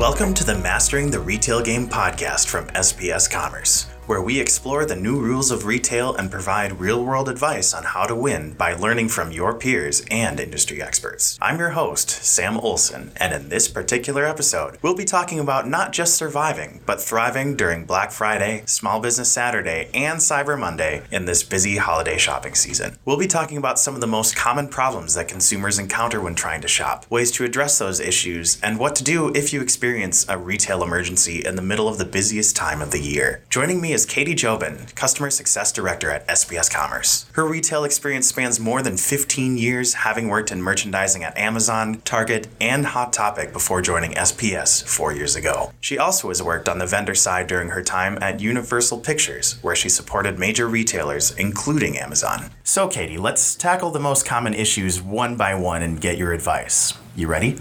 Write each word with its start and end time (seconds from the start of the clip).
Welcome 0.00 0.32
to 0.32 0.44
the 0.44 0.56
Mastering 0.56 1.10
the 1.10 1.20
Retail 1.20 1.60
Game 1.60 1.86
podcast 1.86 2.48
from 2.48 2.64
SPS 2.68 3.30
Commerce, 3.30 3.84
where 4.10 4.20
we 4.20 4.40
explore 4.40 4.84
the 4.84 4.96
new 4.96 5.20
rules 5.20 5.52
of 5.52 5.66
retail 5.66 6.16
and 6.16 6.32
provide 6.32 6.80
real 6.80 7.04
world 7.04 7.28
advice 7.28 7.72
on 7.72 7.84
how 7.84 8.04
to 8.04 8.12
win 8.16 8.52
by 8.54 8.74
learning 8.74 9.08
from 9.08 9.30
your 9.30 9.54
peers 9.54 10.04
and 10.10 10.40
industry 10.40 10.82
experts. 10.82 11.38
I'm 11.40 11.60
your 11.60 11.70
host, 11.70 12.10
Sam 12.10 12.58
Olson, 12.58 13.12
and 13.18 13.32
in 13.32 13.50
this 13.50 13.68
particular 13.68 14.26
episode, 14.26 14.78
we'll 14.82 14.96
be 14.96 15.04
talking 15.04 15.38
about 15.38 15.68
not 15.68 15.92
just 15.92 16.16
surviving, 16.16 16.80
but 16.86 17.00
thriving 17.00 17.54
during 17.54 17.84
Black 17.84 18.10
Friday, 18.10 18.64
Small 18.66 18.98
Business 18.98 19.30
Saturday, 19.30 19.88
and 19.94 20.18
Cyber 20.18 20.58
Monday 20.58 21.02
in 21.12 21.26
this 21.26 21.44
busy 21.44 21.76
holiday 21.76 22.18
shopping 22.18 22.56
season. 22.56 22.96
We'll 23.04 23.16
be 23.16 23.28
talking 23.28 23.58
about 23.58 23.78
some 23.78 23.94
of 23.94 24.00
the 24.00 24.08
most 24.08 24.34
common 24.34 24.66
problems 24.66 25.14
that 25.14 25.28
consumers 25.28 25.78
encounter 25.78 26.20
when 26.20 26.34
trying 26.34 26.62
to 26.62 26.68
shop, 26.68 27.08
ways 27.10 27.30
to 27.30 27.44
address 27.44 27.78
those 27.78 28.00
issues, 28.00 28.60
and 28.60 28.80
what 28.80 28.96
to 28.96 29.04
do 29.04 29.30
if 29.36 29.52
you 29.52 29.60
experience 29.60 30.26
a 30.28 30.36
retail 30.36 30.82
emergency 30.82 31.44
in 31.46 31.54
the 31.54 31.62
middle 31.62 31.86
of 31.86 31.98
the 31.98 32.04
busiest 32.04 32.56
time 32.56 32.82
of 32.82 32.90
the 32.90 32.98
year. 32.98 33.44
Joining 33.50 33.80
me 33.80 33.92
is 33.92 33.99
Katie 34.06 34.34
Jobin, 34.34 34.94
Customer 34.94 35.30
Success 35.30 35.72
Director 35.72 36.10
at 36.10 36.26
SPS 36.28 36.70
Commerce. 36.70 37.26
Her 37.32 37.46
retail 37.46 37.84
experience 37.84 38.26
spans 38.26 38.60
more 38.60 38.82
than 38.82 38.96
15 38.96 39.56
years, 39.56 39.94
having 39.94 40.28
worked 40.28 40.52
in 40.52 40.60
merchandising 40.60 41.24
at 41.24 41.36
Amazon, 41.38 42.00
Target, 42.02 42.48
and 42.60 42.86
Hot 42.86 43.12
Topic 43.12 43.52
before 43.52 43.80
joining 43.80 44.12
SPS 44.12 44.82
four 44.84 45.12
years 45.12 45.36
ago. 45.36 45.72
She 45.80 45.98
also 45.98 46.28
has 46.28 46.42
worked 46.42 46.68
on 46.68 46.78
the 46.78 46.86
vendor 46.86 47.14
side 47.14 47.46
during 47.46 47.68
her 47.70 47.82
time 47.82 48.18
at 48.20 48.40
Universal 48.40 48.98
Pictures, 49.00 49.58
where 49.62 49.76
she 49.76 49.88
supported 49.88 50.38
major 50.38 50.66
retailers, 50.66 51.30
including 51.32 51.96
Amazon. 51.96 52.50
So, 52.64 52.88
Katie, 52.88 53.18
let's 53.18 53.54
tackle 53.54 53.90
the 53.90 54.00
most 54.00 54.26
common 54.26 54.54
issues 54.54 55.00
one 55.00 55.36
by 55.36 55.54
one 55.54 55.82
and 55.82 56.00
get 56.00 56.18
your 56.18 56.32
advice. 56.32 56.94
You 57.16 57.26
ready? 57.26 57.58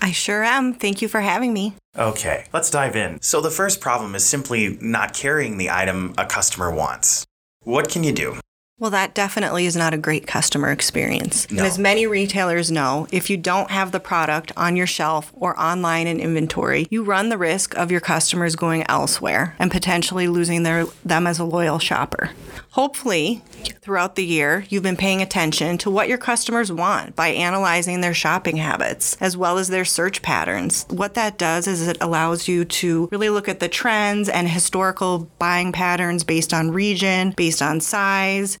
I 0.00 0.12
sure 0.12 0.42
am. 0.42 0.74
Thank 0.74 1.02
you 1.02 1.08
for 1.08 1.20
having 1.20 1.52
me. 1.52 1.74
Okay, 1.96 2.46
let's 2.52 2.70
dive 2.70 2.96
in. 2.96 3.20
So, 3.20 3.40
the 3.40 3.50
first 3.50 3.80
problem 3.80 4.14
is 4.14 4.24
simply 4.24 4.78
not 4.80 5.12
carrying 5.14 5.58
the 5.58 5.70
item 5.70 6.14
a 6.16 6.24
customer 6.24 6.70
wants. 6.70 7.26
What 7.62 7.88
can 7.88 8.04
you 8.04 8.12
do? 8.12 8.40
Well, 8.80 8.90
that 8.92 9.12
definitely 9.12 9.66
is 9.66 9.76
not 9.76 9.92
a 9.92 9.98
great 9.98 10.26
customer 10.26 10.70
experience. 10.70 11.50
No. 11.50 11.58
And 11.58 11.66
as 11.66 11.78
many 11.78 12.06
retailers 12.06 12.70
know, 12.70 13.06
if 13.12 13.28
you 13.28 13.36
don't 13.36 13.70
have 13.70 13.92
the 13.92 14.00
product 14.00 14.52
on 14.56 14.74
your 14.74 14.86
shelf 14.86 15.30
or 15.34 15.58
online 15.60 16.06
in 16.06 16.18
inventory, 16.18 16.86
you 16.90 17.04
run 17.04 17.28
the 17.28 17.36
risk 17.36 17.76
of 17.76 17.90
your 17.90 18.00
customers 18.00 18.56
going 18.56 18.84
elsewhere 18.88 19.54
and 19.58 19.70
potentially 19.70 20.28
losing 20.28 20.62
their, 20.62 20.86
them 21.04 21.26
as 21.26 21.38
a 21.38 21.44
loyal 21.44 21.78
shopper. 21.78 22.30
Hopefully, 22.70 23.42
throughout 23.82 24.14
the 24.14 24.24
year, 24.24 24.64
you've 24.68 24.82
been 24.82 24.96
paying 24.96 25.22
attention 25.22 25.78
to 25.78 25.90
what 25.90 26.08
your 26.08 26.18
customers 26.18 26.70
want 26.70 27.16
by 27.16 27.28
analyzing 27.28 28.00
their 28.00 28.14
shopping 28.14 28.56
habits 28.56 29.16
as 29.20 29.36
well 29.36 29.58
as 29.58 29.68
their 29.68 29.84
search 29.84 30.22
patterns. 30.22 30.86
What 30.90 31.14
that 31.14 31.38
does 31.38 31.66
is 31.66 31.86
it 31.86 31.98
allows 32.00 32.48
you 32.48 32.64
to 32.64 33.08
really 33.10 33.30
look 33.30 33.48
at 33.48 33.60
the 33.60 33.68
trends 33.68 34.28
and 34.28 34.48
historical 34.48 35.30
buying 35.38 35.72
patterns 35.72 36.24
based 36.24 36.52
on 36.52 36.70
region, 36.70 37.32
based 37.36 37.62
on 37.62 37.80
size, 37.80 38.58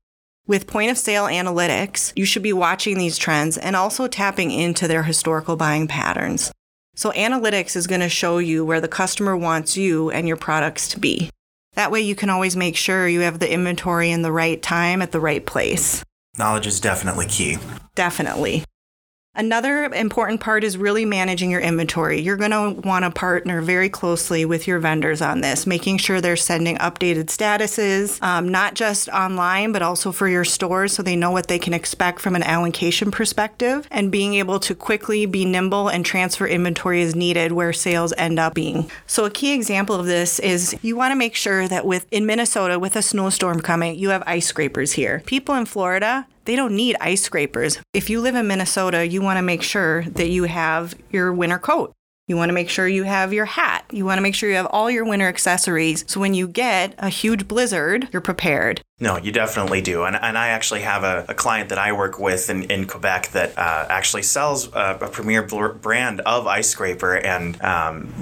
with 0.50 0.66
point 0.66 0.90
of 0.90 0.98
sale 0.98 1.26
analytics, 1.26 2.12
you 2.16 2.24
should 2.24 2.42
be 2.42 2.52
watching 2.52 2.98
these 2.98 3.16
trends 3.16 3.56
and 3.56 3.76
also 3.76 4.08
tapping 4.08 4.50
into 4.50 4.88
their 4.88 5.04
historical 5.04 5.54
buying 5.54 5.86
patterns. 5.86 6.50
So, 6.96 7.12
analytics 7.12 7.76
is 7.76 7.86
going 7.86 8.00
to 8.00 8.08
show 8.08 8.38
you 8.38 8.64
where 8.64 8.80
the 8.80 8.88
customer 8.88 9.36
wants 9.36 9.76
you 9.76 10.10
and 10.10 10.26
your 10.26 10.36
products 10.36 10.88
to 10.88 10.98
be. 10.98 11.30
That 11.74 11.90
way, 11.90 12.00
you 12.00 12.14
can 12.14 12.30
always 12.30 12.56
make 12.56 12.76
sure 12.76 13.08
you 13.08 13.20
have 13.20 13.38
the 13.38 13.52
inventory 13.52 14.10
in 14.10 14.22
the 14.22 14.32
right 14.32 14.60
time 14.60 15.02
at 15.02 15.12
the 15.12 15.20
right 15.20 15.44
place. 15.44 16.04
Knowledge 16.38 16.66
is 16.66 16.80
definitely 16.80 17.26
key. 17.26 17.58
Definitely. 17.94 18.64
Another 19.36 19.84
important 19.84 20.40
part 20.40 20.64
is 20.64 20.76
really 20.76 21.04
managing 21.04 21.52
your 21.52 21.60
inventory. 21.60 22.20
You're 22.20 22.36
going 22.36 22.50
to 22.50 22.80
want 22.80 23.04
to 23.04 23.12
partner 23.12 23.62
very 23.62 23.88
closely 23.88 24.44
with 24.44 24.66
your 24.66 24.80
vendors 24.80 25.22
on 25.22 25.40
this, 25.40 25.68
making 25.68 25.98
sure 25.98 26.20
they're 26.20 26.34
sending 26.34 26.76
updated 26.78 27.26
statuses, 27.26 28.20
um, 28.24 28.48
not 28.48 28.74
just 28.74 29.08
online, 29.10 29.70
but 29.70 29.82
also 29.82 30.10
for 30.10 30.26
your 30.26 30.44
stores 30.44 30.92
so 30.92 31.04
they 31.04 31.14
know 31.14 31.30
what 31.30 31.46
they 31.46 31.60
can 31.60 31.72
expect 31.72 32.18
from 32.18 32.34
an 32.34 32.42
allocation 32.42 33.12
perspective, 33.12 33.86
and 33.92 34.10
being 34.10 34.34
able 34.34 34.58
to 34.58 34.74
quickly 34.74 35.26
be 35.26 35.44
nimble 35.44 35.86
and 35.86 36.04
transfer 36.04 36.48
inventory 36.48 37.00
as 37.00 37.14
needed 37.14 37.52
where 37.52 37.72
sales 37.72 38.12
end 38.18 38.40
up 38.40 38.52
being. 38.54 38.90
So, 39.06 39.26
a 39.26 39.30
key 39.30 39.54
example 39.54 39.94
of 39.94 40.06
this 40.06 40.40
is 40.40 40.76
you 40.82 40.96
want 40.96 41.12
to 41.12 41.16
make 41.16 41.36
sure 41.36 41.68
that 41.68 41.86
with 41.86 42.04
in 42.10 42.26
Minnesota, 42.26 42.80
with 42.80 42.96
a 42.96 43.02
snowstorm 43.02 43.60
coming, 43.60 43.96
you 43.96 44.08
have 44.08 44.24
ice 44.26 44.48
scrapers 44.48 44.92
here. 44.92 45.22
People 45.24 45.54
in 45.54 45.66
Florida, 45.66 46.26
they 46.50 46.56
don't 46.56 46.74
need 46.74 46.96
ice 47.00 47.22
scrapers. 47.22 47.78
If 47.94 48.10
you 48.10 48.20
live 48.20 48.34
in 48.34 48.48
Minnesota, 48.48 49.06
you 49.06 49.22
want 49.22 49.36
to 49.36 49.42
make 49.42 49.62
sure 49.62 50.02
that 50.02 50.30
you 50.30 50.44
have 50.44 50.96
your 51.12 51.32
winter 51.32 51.60
coat. 51.60 51.92
You 52.26 52.36
want 52.36 52.48
to 52.48 52.52
make 52.52 52.68
sure 52.68 52.88
you 52.88 53.04
have 53.04 53.32
your 53.32 53.44
hat. 53.44 53.84
You 53.92 54.04
want 54.04 54.18
to 54.18 54.20
make 54.22 54.34
sure 54.34 54.48
you 54.48 54.56
have 54.56 54.66
all 54.66 54.90
your 54.90 55.04
winter 55.04 55.28
accessories. 55.28 56.04
So 56.08 56.18
when 56.18 56.34
you 56.34 56.48
get 56.48 56.96
a 56.98 57.08
huge 57.08 57.46
blizzard, 57.46 58.08
you're 58.12 58.20
prepared. 58.20 58.80
No, 58.98 59.16
you 59.16 59.30
definitely 59.30 59.80
do. 59.80 60.02
And, 60.02 60.16
and 60.16 60.36
I 60.36 60.48
actually 60.48 60.80
have 60.80 61.04
a, 61.04 61.24
a 61.28 61.34
client 61.34 61.68
that 61.68 61.78
I 61.78 61.92
work 61.92 62.18
with 62.18 62.50
in, 62.50 62.64
in 62.64 62.88
Quebec 62.88 63.28
that 63.28 63.56
uh, 63.56 63.86
actually 63.88 64.24
sells 64.24 64.74
a, 64.74 64.98
a 65.02 65.08
premier 65.08 65.44
bl- 65.44 65.68
brand 65.68 66.20
of 66.22 66.48
ice 66.48 66.68
scraper, 66.68 67.14
and 67.14 67.62
um, 67.62 68.12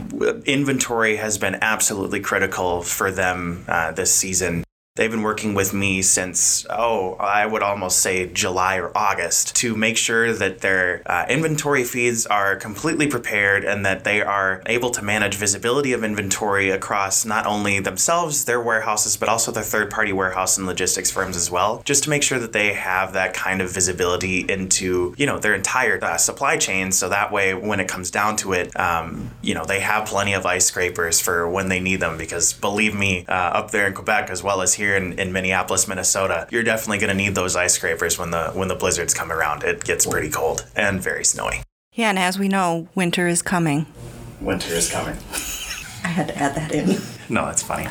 inventory 0.44 1.16
has 1.16 1.38
been 1.38 1.56
absolutely 1.62 2.20
critical 2.20 2.82
for 2.82 3.10
them 3.10 3.64
uh, 3.68 3.92
this 3.92 4.14
season. 4.14 4.64
They've 4.98 5.08
been 5.08 5.22
working 5.22 5.54
with 5.54 5.72
me 5.72 6.02
since, 6.02 6.66
oh, 6.68 7.14
I 7.20 7.46
would 7.46 7.62
almost 7.62 8.00
say 8.00 8.26
July 8.26 8.80
or 8.80 8.90
August 8.98 9.54
to 9.58 9.76
make 9.76 9.96
sure 9.96 10.32
that 10.32 10.58
their 10.58 11.02
uh, 11.06 11.24
inventory 11.28 11.84
feeds 11.84 12.26
are 12.26 12.56
completely 12.56 13.06
prepared 13.06 13.64
and 13.64 13.86
that 13.86 14.02
they 14.02 14.22
are 14.22 14.60
able 14.66 14.90
to 14.90 15.00
manage 15.00 15.36
visibility 15.36 15.92
of 15.92 16.02
inventory 16.02 16.70
across 16.70 17.24
not 17.24 17.46
only 17.46 17.78
themselves, 17.78 18.44
their 18.44 18.60
warehouses, 18.60 19.16
but 19.16 19.28
also 19.28 19.52
their 19.52 19.62
third 19.62 19.88
party 19.88 20.12
warehouse 20.12 20.58
and 20.58 20.66
logistics 20.66 21.12
firms 21.12 21.36
as 21.36 21.48
well, 21.48 21.80
just 21.84 22.02
to 22.02 22.10
make 22.10 22.24
sure 22.24 22.40
that 22.40 22.52
they 22.52 22.72
have 22.72 23.12
that 23.12 23.34
kind 23.34 23.62
of 23.62 23.70
visibility 23.70 24.40
into, 24.48 25.14
you 25.16 25.26
know, 25.26 25.38
their 25.38 25.54
entire 25.54 26.02
uh, 26.02 26.16
supply 26.16 26.56
chain. 26.56 26.90
So 26.90 27.08
that 27.08 27.30
way, 27.30 27.54
when 27.54 27.78
it 27.78 27.86
comes 27.86 28.10
down 28.10 28.34
to 28.38 28.52
it, 28.52 28.76
um, 28.76 29.30
you 29.42 29.54
know, 29.54 29.64
they 29.64 29.78
have 29.78 30.08
plenty 30.08 30.32
of 30.32 30.44
ice 30.44 30.66
scrapers 30.66 31.20
for 31.20 31.48
when 31.48 31.68
they 31.68 31.78
need 31.78 32.00
them 32.00 32.18
because 32.18 32.52
believe 32.52 32.96
me, 32.96 33.24
uh, 33.28 33.32
up 33.32 33.70
there 33.70 33.86
in 33.86 33.94
Quebec 33.94 34.28
as 34.30 34.42
well 34.42 34.60
as 34.60 34.74
here 34.74 34.87
in, 34.96 35.18
in 35.18 35.32
Minneapolis, 35.32 35.88
Minnesota, 35.88 36.46
you're 36.50 36.62
definitely 36.62 36.98
going 36.98 37.08
to 37.08 37.16
need 37.16 37.34
those 37.34 37.56
ice 37.56 37.74
scrapers 37.74 38.18
when 38.18 38.30
the 38.30 38.50
when 38.54 38.68
the 38.68 38.74
blizzards 38.74 39.14
come 39.14 39.32
around. 39.32 39.62
It 39.64 39.84
gets 39.84 40.06
pretty 40.06 40.30
cold 40.30 40.66
and 40.76 41.02
very 41.02 41.24
snowy. 41.24 41.62
Yeah, 41.94 42.10
and 42.10 42.18
as 42.18 42.38
we 42.38 42.48
know, 42.48 42.88
winter 42.94 43.26
is 43.26 43.42
coming. 43.42 43.86
Winter 44.40 44.74
is 44.74 44.90
coming. 44.90 45.16
I 46.04 46.08
had 46.08 46.28
to 46.28 46.38
add 46.38 46.54
that 46.54 46.72
in. 46.72 47.00
No, 47.28 47.46
that's 47.46 47.62
funny. 47.62 47.88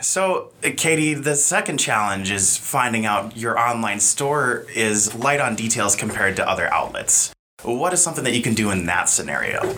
So, 0.00 0.52
uh, 0.64 0.70
Katie, 0.76 1.14
the 1.14 1.34
second 1.34 1.78
challenge 1.78 2.30
is 2.30 2.56
finding 2.56 3.04
out 3.04 3.36
your 3.36 3.58
online 3.58 4.00
store 4.00 4.66
is 4.74 5.14
light 5.14 5.40
on 5.40 5.56
details 5.56 5.96
compared 5.96 6.36
to 6.36 6.48
other 6.48 6.72
outlets. 6.72 7.32
What 7.62 7.92
is 7.92 8.02
something 8.02 8.22
that 8.24 8.34
you 8.34 8.42
can 8.42 8.54
do 8.54 8.70
in 8.70 8.86
that 8.86 9.08
scenario? 9.08 9.74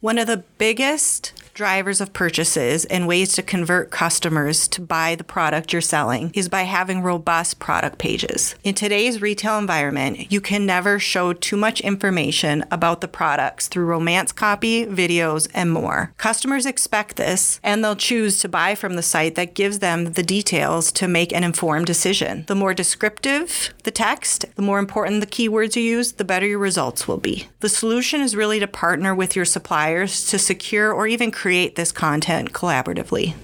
One 0.00 0.18
of 0.18 0.26
the 0.26 0.38
biggest 0.58 1.32
drivers 1.56 2.02
of 2.02 2.12
purchases 2.12 2.84
and 2.84 3.08
ways 3.08 3.32
to 3.32 3.42
convert 3.42 3.90
customers 3.90 4.68
to 4.68 4.78
buy 4.78 5.14
the 5.14 5.24
product 5.24 5.72
you're 5.72 5.80
selling 5.80 6.30
is 6.34 6.50
by 6.50 6.62
having 6.62 7.00
robust 7.00 7.58
product 7.58 7.96
pages. 7.96 8.54
In 8.62 8.74
today's 8.74 9.22
retail 9.22 9.56
environment, 9.56 10.30
you 10.30 10.42
can 10.42 10.66
never 10.66 10.98
show 10.98 11.32
too 11.32 11.56
much 11.56 11.80
information 11.80 12.62
about 12.70 13.00
the 13.00 13.08
products 13.08 13.68
through 13.68 13.86
romance 13.86 14.32
copy, 14.32 14.84
videos, 14.84 15.48
and 15.54 15.72
more. 15.72 16.12
Customers 16.18 16.66
expect 16.66 17.16
this, 17.16 17.58
and 17.62 17.82
they'll 17.82 17.96
choose 17.96 18.38
to 18.40 18.50
buy 18.50 18.74
from 18.74 18.94
the 18.94 19.02
site 19.02 19.34
that 19.36 19.54
gives 19.54 19.78
them 19.78 20.12
the 20.12 20.22
details 20.22 20.92
to 20.92 21.08
make 21.08 21.32
an 21.32 21.42
informed 21.42 21.86
decision. 21.86 22.44
The 22.48 22.54
more 22.54 22.74
descriptive 22.74 23.72
the 23.84 23.90
text, 23.90 24.44
the 24.56 24.62
more 24.62 24.78
important 24.78 25.20
the 25.20 25.26
keywords 25.26 25.74
you 25.74 25.82
use, 25.82 26.12
the 26.12 26.24
better 26.24 26.46
your 26.46 26.58
results 26.58 27.08
will 27.08 27.16
be. 27.16 27.48
The 27.60 27.70
solution 27.70 28.20
is 28.20 28.36
really 28.36 28.60
to 28.60 28.66
partner 28.66 29.14
with 29.14 29.34
your 29.34 29.46
suppliers 29.46 30.26
to 30.26 30.38
secure 30.38 30.92
or 30.92 31.06
even 31.06 31.30
create 31.30 31.45
this 31.76 31.92
content 31.92 32.52
collaboratively. 32.52 33.34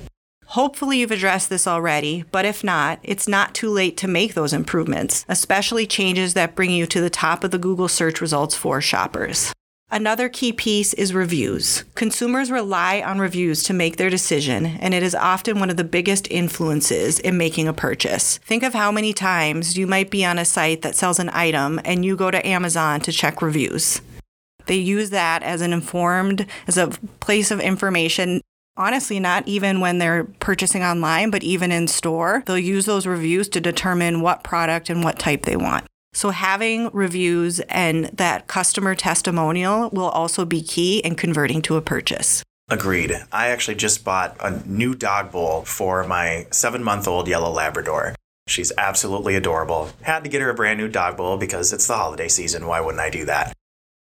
Hopefully, 0.47 0.99
you've 0.99 1.11
addressed 1.11 1.49
this 1.49 1.67
already, 1.67 2.25
but 2.31 2.45
if 2.45 2.63
not, 2.63 2.99
it's 3.03 3.27
not 3.27 3.55
too 3.55 3.71
late 3.71 3.97
to 3.97 4.07
make 4.07 4.35
those 4.35 4.53
improvements, 4.53 5.25
especially 5.29 5.87
changes 5.87 6.35
that 6.35 6.55
bring 6.55 6.71
you 6.71 6.85
to 6.87 7.01
the 7.01 7.09
top 7.09 7.43
of 7.43 7.51
the 7.53 7.59
Google 7.59 7.89
search 7.89 8.21
results 8.21 8.55
for 8.55 8.81
shoppers. 8.83 9.53
Another 9.91 10.31
key 10.31 10.53
piece 10.53 10.95
is 10.95 11.13
reviews. 11.13 11.85
Consumers 11.95 12.51
rely 12.51 13.03
on 13.03 13.19
reviews 13.19 13.63
to 13.65 13.75
make 13.75 13.99
their 13.99 14.09
decision, 14.09 14.65
and 14.65 14.95
it 14.95 15.03
is 15.03 15.15
often 15.15 15.61
one 15.61 15.69
of 15.69 15.77
the 15.77 15.85
biggest 15.85 16.31
influences 16.31 17.19
in 17.19 17.37
making 17.37 17.69
a 17.69 17.75
purchase. 17.75 18.39
Think 18.39 18.63
of 18.63 18.73
how 18.73 18.91
many 18.91 19.13
times 19.13 19.77
you 19.77 19.87
might 19.87 20.11
be 20.11 20.25
on 20.25 20.39
a 20.39 20.47
site 20.47 20.81
that 20.81 20.97
sells 20.97 21.19
an 21.19 21.29
item 21.35 21.79
and 21.85 22.07
you 22.07 22.17
go 22.17 22.31
to 22.31 22.47
Amazon 22.47 23.01
to 23.03 23.13
check 23.13 23.43
reviews. 23.43 24.01
They 24.67 24.77
use 24.77 25.11
that 25.11 25.43
as 25.43 25.61
an 25.61 25.73
informed, 25.73 26.47
as 26.67 26.77
a 26.77 26.89
place 27.21 27.51
of 27.51 27.61
information. 27.61 28.41
Honestly, 28.77 29.21
not 29.21 29.47
even 29.47 29.81
when 29.81 29.99
they're 29.99 30.25
purchasing 30.25 30.83
online, 30.83 31.31
but 31.31 31.43
even 31.43 31.71
in 31.71 31.89
store, 31.89 32.43
they'll 32.47 32.59
use 32.59 32.87
those 32.87 33.07
reviews 33.07 33.49
to 33.51 33.61
determine 33.61 34.23
what 34.23 34.45
product 34.45 34.89
and 34.89 35.05
what 35.05 35.19
type 35.19 35.43
they 35.43 35.57
want. 35.57 35.85
So, 36.15 36.31
having 36.31 36.91
reviews 36.93 37.61
and 37.61 38.07
that 38.07 38.47
customer 38.47 38.95
testimonial 38.95 39.91
will 39.91 40.09
also 40.09 40.45
be 40.45 40.63
key 40.63 40.99
in 40.99 41.15
converting 41.15 41.63
to 41.63 41.77
a 41.77 41.83
purchase. 41.83 42.43
Agreed. 42.71 43.13
I 43.33 43.49
actually 43.49 43.75
just 43.75 44.05
bought 44.05 44.37
a 44.41 44.63
new 44.67 44.95
dog 44.95 45.33
bowl 45.33 45.63
for 45.63 46.05
my 46.05 46.47
seven 46.51 46.83
month 46.83 47.07
old 47.07 47.29
yellow 47.29 47.51
Labrador. 47.51 48.15
She's 48.47 48.73
absolutely 48.77 49.37
adorable. 49.37 49.91
Had 50.03 50.25
to 50.25 50.31
get 50.31 50.41
her 50.41 50.51
a 50.51 50.55
brand 50.55 50.79
new 50.79 50.89
dog 50.89 51.17
bowl 51.17 51.37
because 51.37 51.73
it's 51.73 51.87
the 51.87 51.97
holiday 51.97 52.29
season. 52.29 52.67
Why 52.67 52.81
wouldn't 52.81 53.01
I 53.01 53.11
do 53.11 53.25
that? 53.27 53.53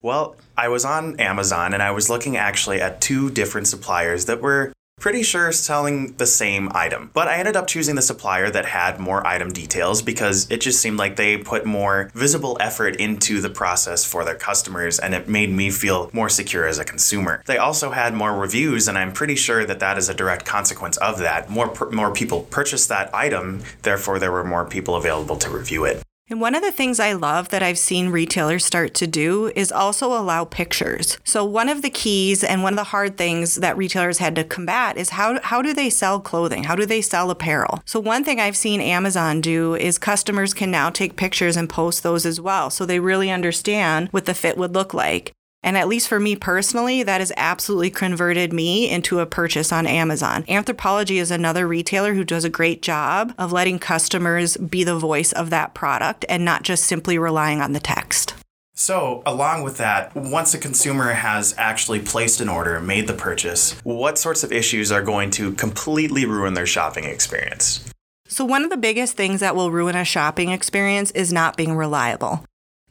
Well, 0.03 0.35
I 0.57 0.67
was 0.67 0.83
on 0.83 1.19
Amazon 1.19 1.73
and 1.75 1.83
I 1.83 1.91
was 1.91 2.09
looking 2.09 2.35
actually 2.35 2.81
at 2.81 3.01
two 3.01 3.29
different 3.29 3.67
suppliers 3.67 4.25
that 4.25 4.41
were 4.41 4.73
pretty 4.99 5.21
sure 5.21 5.51
selling 5.51 6.13
the 6.17 6.25
same 6.25 6.69
item. 6.73 7.11
But 7.13 7.27
I 7.27 7.37
ended 7.37 7.55
up 7.55 7.67
choosing 7.67 7.95
the 7.95 8.01
supplier 8.01 8.49
that 8.49 8.65
had 8.65 8.99
more 8.99 9.25
item 9.25 9.51
details 9.51 10.01
because 10.01 10.49
it 10.49 10.61
just 10.61 10.79
seemed 10.79 10.97
like 10.97 11.15
they 11.15 11.37
put 11.37 11.65
more 11.65 12.11
visible 12.15 12.57
effort 12.59 12.95
into 12.95 13.41
the 13.41 13.49
process 13.49 14.03
for 14.03 14.25
their 14.25 14.35
customers 14.35 14.97
and 14.97 15.13
it 15.13 15.27
made 15.27 15.51
me 15.51 15.69
feel 15.69 16.09
more 16.13 16.29
secure 16.29 16.67
as 16.67 16.79
a 16.79 16.85
consumer. 16.85 17.43
They 17.45 17.57
also 17.57 17.91
had 17.91 18.15
more 18.15 18.35
reviews 18.35 18.87
and 18.87 18.97
I'm 18.97 19.11
pretty 19.11 19.35
sure 19.35 19.65
that 19.65 19.79
that 19.79 19.99
is 19.99 20.09
a 20.09 20.15
direct 20.15 20.45
consequence 20.45 20.97
of 20.97 21.19
that. 21.19 21.47
More 21.49 21.73
more 21.91 22.11
people 22.11 22.41
purchased 22.49 22.89
that 22.89 23.13
item, 23.13 23.61
therefore 23.83 24.17
there 24.17 24.31
were 24.31 24.43
more 24.43 24.65
people 24.65 24.95
available 24.95 25.37
to 25.37 25.49
review 25.49 25.85
it. 25.85 26.03
And 26.31 26.39
one 26.39 26.55
of 26.55 26.61
the 26.61 26.71
things 26.71 26.97
I 27.01 27.11
love 27.11 27.49
that 27.49 27.61
I've 27.61 27.77
seen 27.77 28.07
retailers 28.07 28.63
start 28.63 28.93
to 28.93 29.05
do 29.05 29.51
is 29.53 29.69
also 29.69 30.13
allow 30.17 30.45
pictures. 30.45 31.17
So 31.25 31.43
one 31.43 31.67
of 31.67 31.81
the 31.81 31.89
keys 31.89 32.41
and 32.41 32.63
one 32.63 32.71
of 32.71 32.77
the 32.77 32.85
hard 32.85 33.17
things 33.17 33.55
that 33.55 33.75
retailers 33.75 34.19
had 34.19 34.35
to 34.35 34.45
combat 34.45 34.95
is 34.95 35.09
how 35.09 35.41
how 35.41 35.61
do 35.61 35.73
they 35.73 35.89
sell 35.89 36.21
clothing? 36.21 36.63
How 36.63 36.75
do 36.77 36.85
they 36.85 37.01
sell 37.01 37.29
apparel? 37.31 37.81
So 37.85 37.99
one 37.99 38.23
thing 38.23 38.39
I've 38.39 38.55
seen 38.55 38.79
Amazon 38.79 39.41
do 39.41 39.75
is 39.75 39.97
customers 39.97 40.53
can 40.53 40.71
now 40.71 40.89
take 40.89 41.17
pictures 41.17 41.57
and 41.57 41.69
post 41.69 42.01
those 42.01 42.25
as 42.25 42.39
well. 42.39 42.69
So 42.69 42.85
they 42.85 43.01
really 43.01 43.29
understand 43.29 44.07
what 44.11 44.23
the 44.23 44.33
fit 44.33 44.57
would 44.57 44.73
look 44.73 44.93
like. 44.93 45.33
And 45.63 45.77
at 45.77 45.87
least 45.87 46.07
for 46.07 46.19
me 46.19 46.35
personally, 46.35 47.03
that 47.03 47.21
has 47.21 47.31
absolutely 47.37 47.91
converted 47.91 48.51
me 48.51 48.89
into 48.89 49.19
a 49.19 49.25
purchase 49.25 49.71
on 49.71 49.85
Amazon. 49.85 50.43
Anthropologie 50.43 51.21
is 51.21 51.31
another 51.31 51.67
retailer 51.67 52.13
who 52.13 52.23
does 52.23 52.43
a 52.43 52.49
great 52.49 52.81
job 52.81 53.33
of 53.37 53.51
letting 53.51 53.79
customers 53.79 54.57
be 54.57 54.83
the 54.83 54.97
voice 54.97 55.31
of 55.31 55.49
that 55.51 55.73
product 55.73 56.25
and 56.27 56.43
not 56.43 56.63
just 56.63 56.85
simply 56.85 57.17
relying 57.17 57.61
on 57.61 57.73
the 57.73 57.79
text. 57.79 58.33
So, 58.73 59.21
along 59.27 59.61
with 59.61 59.77
that, 59.77 60.15
once 60.15 60.55
a 60.55 60.57
consumer 60.57 61.13
has 61.13 61.53
actually 61.57 61.99
placed 61.99 62.41
an 62.41 62.49
order, 62.49 62.79
made 62.79 63.05
the 63.05 63.13
purchase, 63.13 63.79
what 63.83 64.17
sorts 64.17 64.43
of 64.43 64.51
issues 64.51 64.91
are 64.91 65.03
going 65.03 65.29
to 65.31 65.51
completely 65.51 66.25
ruin 66.25 66.55
their 66.55 66.65
shopping 66.65 67.03
experience? 67.03 67.87
So, 68.27 68.43
one 68.43 68.63
of 68.63 68.71
the 68.71 68.77
biggest 68.77 69.15
things 69.15 69.41
that 69.41 69.55
will 69.55 69.69
ruin 69.69 69.95
a 69.95 70.05
shopping 70.05 70.49
experience 70.49 71.11
is 71.11 71.31
not 71.31 71.57
being 71.57 71.75
reliable. 71.75 72.43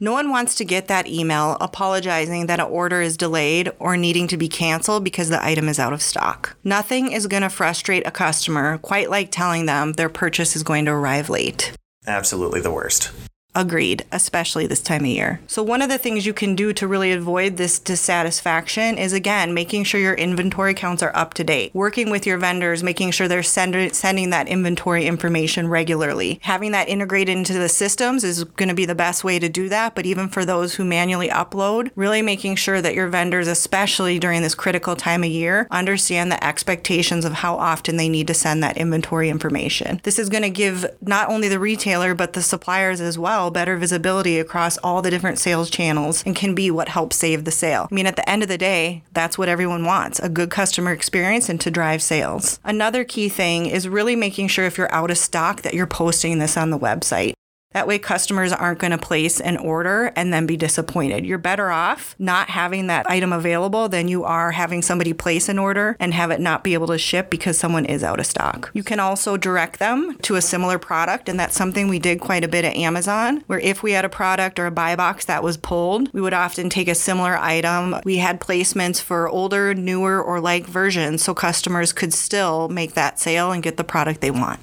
No 0.03 0.13
one 0.13 0.31
wants 0.31 0.55
to 0.55 0.65
get 0.65 0.87
that 0.87 1.05
email 1.05 1.57
apologizing 1.61 2.47
that 2.47 2.59
an 2.59 2.65
order 2.65 3.03
is 3.03 3.15
delayed 3.15 3.71
or 3.77 3.95
needing 3.95 4.27
to 4.29 4.35
be 4.35 4.47
canceled 4.47 5.03
because 5.03 5.29
the 5.29 5.45
item 5.45 5.69
is 5.69 5.77
out 5.77 5.93
of 5.93 6.01
stock. 6.01 6.57
Nothing 6.63 7.11
is 7.11 7.27
going 7.27 7.43
to 7.43 7.49
frustrate 7.49 8.07
a 8.07 8.11
customer 8.11 8.79
quite 8.79 9.11
like 9.11 9.29
telling 9.29 9.67
them 9.67 9.93
their 9.93 10.09
purchase 10.09 10.55
is 10.55 10.63
going 10.63 10.85
to 10.85 10.91
arrive 10.91 11.29
late. 11.29 11.73
Absolutely 12.07 12.61
the 12.61 12.71
worst. 12.71 13.11
Agreed, 13.53 14.05
especially 14.13 14.65
this 14.65 14.81
time 14.81 15.01
of 15.01 15.07
year. 15.07 15.41
So, 15.45 15.61
one 15.61 15.81
of 15.81 15.89
the 15.89 15.97
things 15.97 16.25
you 16.25 16.33
can 16.33 16.55
do 16.55 16.71
to 16.71 16.87
really 16.87 17.11
avoid 17.11 17.57
this 17.57 17.79
dissatisfaction 17.79 18.97
is 18.97 19.11
again 19.11 19.53
making 19.53 19.83
sure 19.83 19.99
your 19.99 20.13
inventory 20.13 20.73
counts 20.73 21.03
are 21.03 21.13
up 21.13 21.33
to 21.33 21.43
date, 21.43 21.71
working 21.73 22.09
with 22.09 22.25
your 22.25 22.37
vendors, 22.37 22.81
making 22.81 23.11
sure 23.11 23.27
they're 23.27 23.43
send- 23.43 23.93
sending 23.93 24.29
that 24.29 24.47
inventory 24.47 25.05
information 25.05 25.67
regularly. 25.67 26.39
Having 26.43 26.71
that 26.71 26.87
integrated 26.87 27.35
into 27.35 27.51
the 27.53 27.67
systems 27.67 28.23
is 28.23 28.45
going 28.45 28.69
to 28.69 28.75
be 28.75 28.85
the 28.85 28.95
best 28.95 29.25
way 29.25 29.37
to 29.37 29.49
do 29.49 29.67
that. 29.67 29.95
But 29.95 30.05
even 30.05 30.29
for 30.29 30.45
those 30.45 30.75
who 30.75 30.85
manually 30.85 31.27
upload, 31.27 31.91
really 31.93 32.21
making 32.21 32.55
sure 32.55 32.81
that 32.81 32.95
your 32.95 33.09
vendors, 33.09 33.49
especially 33.49 34.17
during 34.17 34.43
this 34.43 34.55
critical 34.55 34.95
time 34.95 35.25
of 35.25 35.29
year, 35.29 35.67
understand 35.71 36.31
the 36.31 36.41
expectations 36.41 37.25
of 37.25 37.33
how 37.33 37.57
often 37.57 37.97
they 37.97 38.07
need 38.07 38.27
to 38.27 38.33
send 38.33 38.63
that 38.63 38.77
inventory 38.77 39.29
information. 39.29 39.99
This 40.03 40.19
is 40.19 40.29
going 40.29 40.43
to 40.43 40.49
give 40.49 40.85
not 41.01 41.29
only 41.29 41.49
the 41.49 41.59
retailer, 41.59 42.15
but 42.15 42.31
the 42.31 42.41
suppliers 42.41 43.01
as 43.01 43.19
well 43.19 43.40
better 43.49 43.77
visibility 43.77 44.39
across 44.39 44.77
all 44.79 45.01
the 45.01 45.09
different 45.09 45.39
sales 45.39 45.69
channels 45.69 46.23
and 46.25 46.35
can 46.35 46.53
be 46.53 46.69
what 46.69 46.89
helps 46.89 47.15
save 47.15 47.45
the 47.45 47.51
sale. 47.51 47.87
I 47.89 47.95
mean, 47.95 48.05
at 48.05 48.15
the 48.15 48.29
end 48.29 48.43
of 48.43 48.49
the 48.49 48.57
day, 48.57 49.03
that's 49.13 49.37
what 49.37 49.49
everyone 49.49 49.85
wants 49.85 50.19
a 50.19 50.29
good 50.29 50.51
customer 50.51 50.91
experience 50.91 51.49
and 51.49 51.59
to 51.61 51.71
drive 51.71 52.03
sales. 52.03 52.59
Another 52.63 53.03
key 53.03 53.29
thing 53.29 53.65
is 53.65 53.87
really 53.87 54.15
making 54.15 54.49
sure 54.49 54.65
if 54.65 54.77
you're 54.77 54.93
out 54.93 55.09
of 55.09 55.17
stock 55.17 55.61
that 55.63 55.73
you're 55.73 55.87
posting 55.87 56.39
this 56.39 56.57
on 56.57 56.69
the 56.69 56.79
website. 56.79 57.33
That 57.73 57.87
way, 57.87 57.99
customers 57.99 58.51
aren't 58.51 58.79
going 58.79 58.91
to 58.91 58.97
place 58.97 59.39
an 59.39 59.57
order 59.57 60.11
and 60.15 60.33
then 60.33 60.45
be 60.45 60.57
disappointed. 60.57 61.25
You're 61.25 61.37
better 61.37 61.71
off 61.71 62.15
not 62.19 62.49
having 62.49 62.87
that 62.87 63.09
item 63.09 63.31
available 63.31 63.87
than 63.87 64.07
you 64.07 64.23
are 64.23 64.51
having 64.51 64.81
somebody 64.81 65.13
place 65.13 65.47
an 65.47 65.57
order 65.57 65.95
and 65.99 66.13
have 66.13 66.31
it 66.31 66.41
not 66.41 66.63
be 66.63 66.73
able 66.73 66.87
to 66.87 66.97
ship 66.97 67.29
because 67.29 67.57
someone 67.57 67.85
is 67.85 68.03
out 68.03 68.19
of 68.19 68.25
stock. 68.25 68.69
You 68.73 68.83
can 68.83 68.99
also 68.99 69.37
direct 69.37 69.79
them 69.79 70.17
to 70.23 70.35
a 70.35 70.41
similar 70.41 70.79
product, 70.79 71.29
and 71.29 71.39
that's 71.39 71.55
something 71.55 71.87
we 71.87 71.99
did 71.99 72.19
quite 72.19 72.43
a 72.43 72.49
bit 72.49 72.65
at 72.65 72.75
Amazon, 72.75 73.43
where 73.47 73.59
if 73.59 73.83
we 73.83 73.93
had 73.93 74.05
a 74.05 74.09
product 74.09 74.59
or 74.59 74.65
a 74.65 74.71
buy 74.71 74.95
box 74.95 75.25
that 75.25 75.43
was 75.43 75.57
pulled, 75.57 76.13
we 76.13 76.21
would 76.21 76.33
often 76.33 76.69
take 76.69 76.87
a 76.87 76.95
similar 76.95 77.37
item. 77.37 77.95
We 78.03 78.17
had 78.17 78.41
placements 78.41 79.01
for 79.01 79.29
older, 79.29 79.73
newer, 79.73 80.21
or 80.21 80.41
like 80.41 80.65
versions 80.65 81.21
so 81.23 81.33
customers 81.33 81.93
could 81.93 82.13
still 82.13 82.67
make 82.69 82.93
that 82.93 83.19
sale 83.19 83.51
and 83.51 83.63
get 83.63 83.77
the 83.77 83.83
product 83.83 84.21
they 84.21 84.31
want. 84.31 84.59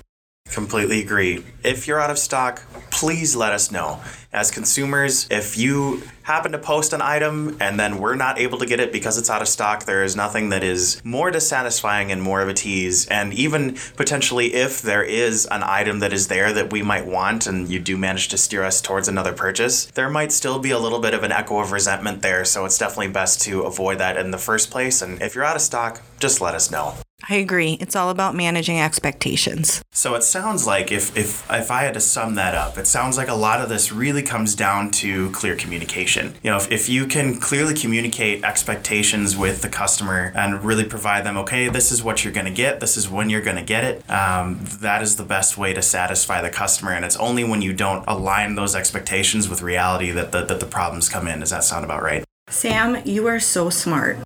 Completely 0.52 1.00
agree. 1.00 1.44
If 1.62 1.86
you're 1.86 2.00
out 2.00 2.10
of 2.10 2.18
stock, 2.18 2.62
please 2.90 3.36
let 3.36 3.52
us 3.52 3.70
know. 3.70 4.00
As 4.30 4.50
consumers, 4.50 5.26
if 5.30 5.56
you 5.56 6.02
happen 6.22 6.52
to 6.52 6.58
post 6.58 6.92
an 6.92 7.00
item 7.00 7.56
and 7.60 7.80
then 7.80 7.96
we're 7.96 8.14
not 8.14 8.38
able 8.38 8.58
to 8.58 8.66
get 8.66 8.78
it 8.78 8.92
because 8.92 9.16
it's 9.16 9.30
out 9.30 9.40
of 9.40 9.48
stock, 9.48 9.86
there 9.86 10.04
is 10.04 10.14
nothing 10.14 10.50
that 10.50 10.62
is 10.62 11.00
more 11.02 11.30
dissatisfying 11.30 12.12
and 12.12 12.20
more 12.20 12.42
of 12.42 12.48
a 12.48 12.52
tease. 12.52 13.06
And 13.08 13.32
even 13.32 13.78
potentially, 13.96 14.52
if 14.52 14.82
there 14.82 15.02
is 15.02 15.46
an 15.46 15.62
item 15.62 16.00
that 16.00 16.12
is 16.12 16.28
there 16.28 16.52
that 16.52 16.70
we 16.70 16.82
might 16.82 17.06
want 17.06 17.46
and 17.46 17.70
you 17.70 17.78
do 17.78 17.96
manage 17.96 18.28
to 18.28 18.36
steer 18.36 18.64
us 18.64 18.82
towards 18.82 19.08
another 19.08 19.32
purchase, 19.32 19.86
there 19.86 20.10
might 20.10 20.32
still 20.32 20.58
be 20.58 20.72
a 20.72 20.78
little 20.78 21.00
bit 21.00 21.14
of 21.14 21.22
an 21.22 21.32
echo 21.32 21.60
of 21.60 21.72
resentment 21.72 22.20
there. 22.20 22.44
So 22.44 22.66
it's 22.66 22.76
definitely 22.76 23.08
best 23.08 23.40
to 23.42 23.62
avoid 23.62 23.96
that 23.96 24.18
in 24.18 24.30
the 24.30 24.38
first 24.38 24.70
place. 24.70 25.00
And 25.00 25.22
if 25.22 25.34
you're 25.34 25.44
out 25.44 25.56
of 25.56 25.62
stock, 25.62 26.02
just 26.20 26.42
let 26.42 26.54
us 26.54 26.70
know. 26.70 26.94
I 27.28 27.34
agree. 27.34 27.76
It's 27.80 27.96
all 27.96 28.10
about 28.10 28.34
managing 28.34 28.80
expectations. 28.80 29.82
So 29.90 30.14
it 30.14 30.22
sounds 30.22 30.66
like 30.66 30.92
if, 30.92 31.16
if 31.16 31.50
if 31.50 31.70
I 31.70 31.82
had 31.82 31.94
to 31.94 32.00
sum 32.00 32.36
that 32.36 32.54
up, 32.54 32.78
it 32.78 32.86
sounds 32.86 33.16
like 33.16 33.28
a 33.28 33.34
lot 33.34 33.60
of 33.60 33.68
this 33.68 33.90
really 33.90 34.17
comes 34.22 34.54
down 34.54 34.90
to 34.90 35.30
clear 35.30 35.56
communication. 35.56 36.34
You 36.42 36.50
know, 36.50 36.56
if, 36.56 36.70
if 36.70 36.88
you 36.88 37.06
can 37.06 37.40
clearly 37.40 37.74
communicate 37.74 38.44
expectations 38.44 39.36
with 39.36 39.62
the 39.62 39.68
customer 39.68 40.32
and 40.34 40.64
really 40.64 40.84
provide 40.84 41.24
them, 41.24 41.36
okay, 41.38 41.68
this 41.68 41.90
is 41.92 42.02
what 42.02 42.24
you're 42.24 42.32
going 42.32 42.46
to 42.46 42.52
get, 42.52 42.80
this 42.80 42.96
is 42.96 43.08
when 43.08 43.30
you're 43.30 43.42
going 43.42 43.56
to 43.56 43.62
get 43.62 43.84
it, 43.84 44.10
um, 44.10 44.58
that 44.80 45.02
is 45.02 45.16
the 45.16 45.24
best 45.24 45.58
way 45.58 45.72
to 45.72 45.82
satisfy 45.82 46.40
the 46.40 46.50
customer. 46.50 46.92
And 46.92 47.04
it's 47.04 47.16
only 47.16 47.44
when 47.44 47.62
you 47.62 47.72
don't 47.72 48.04
align 48.06 48.54
those 48.54 48.74
expectations 48.74 49.48
with 49.48 49.62
reality 49.62 50.10
that 50.10 50.32
the, 50.32 50.44
that 50.44 50.60
the 50.60 50.66
problems 50.66 51.08
come 51.08 51.28
in. 51.28 51.40
Does 51.40 51.50
that 51.50 51.64
sound 51.64 51.84
about 51.84 52.02
right? 52.02 52.24
Sam, 52.48 53.02
you 53.04 53.26
are 53.26 53.40
so 53.40 53.70
smart. 53.70 54.18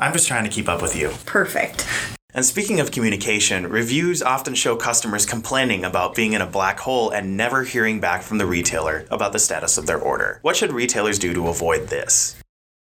I'm 0.00 0.12
just 0.12 0.26
trying 0.26 0.44
to 0.44 0.50
keep 0.50 0.68
up 0.68 0.82
with 0.82 0.96
you. 0.96 1.12
Perfect. 1.26 1.86
And 2.34 2.44
speaking 2.46 2.80
of 2.80 2.90
communication, 2.90 3.68
reviews 3.68 4.22
often 4.22 4.54
show 4.54 4.74
customers 4.74 5.26
complaining 5.26 5.84
about 5.84 6.14
being 6.14 6.32
in 6.32 6.40
a 6.40 6.46
black 6.46 6.80
hole 6.80 7.10
and 7.10 7.36
never 7.36 7.62
hearing 7.62 8.00
back 8.00 8.22
from 8.22 8.38
the 8.38 8.46
retailer 8.46 9.04
about 9.10 9.32
the 9.32 9.38
status 9.38 9.76
of 9.76 9.86
their 9.86 9.98
order. 9.98 10.38
What 10.40 10.56
should 10.56 10.72
retailers 10.72 11.18
do 11.18 11.34
to 11.34 11.48
avoid 11.48 11.88
this? 11.88 12.36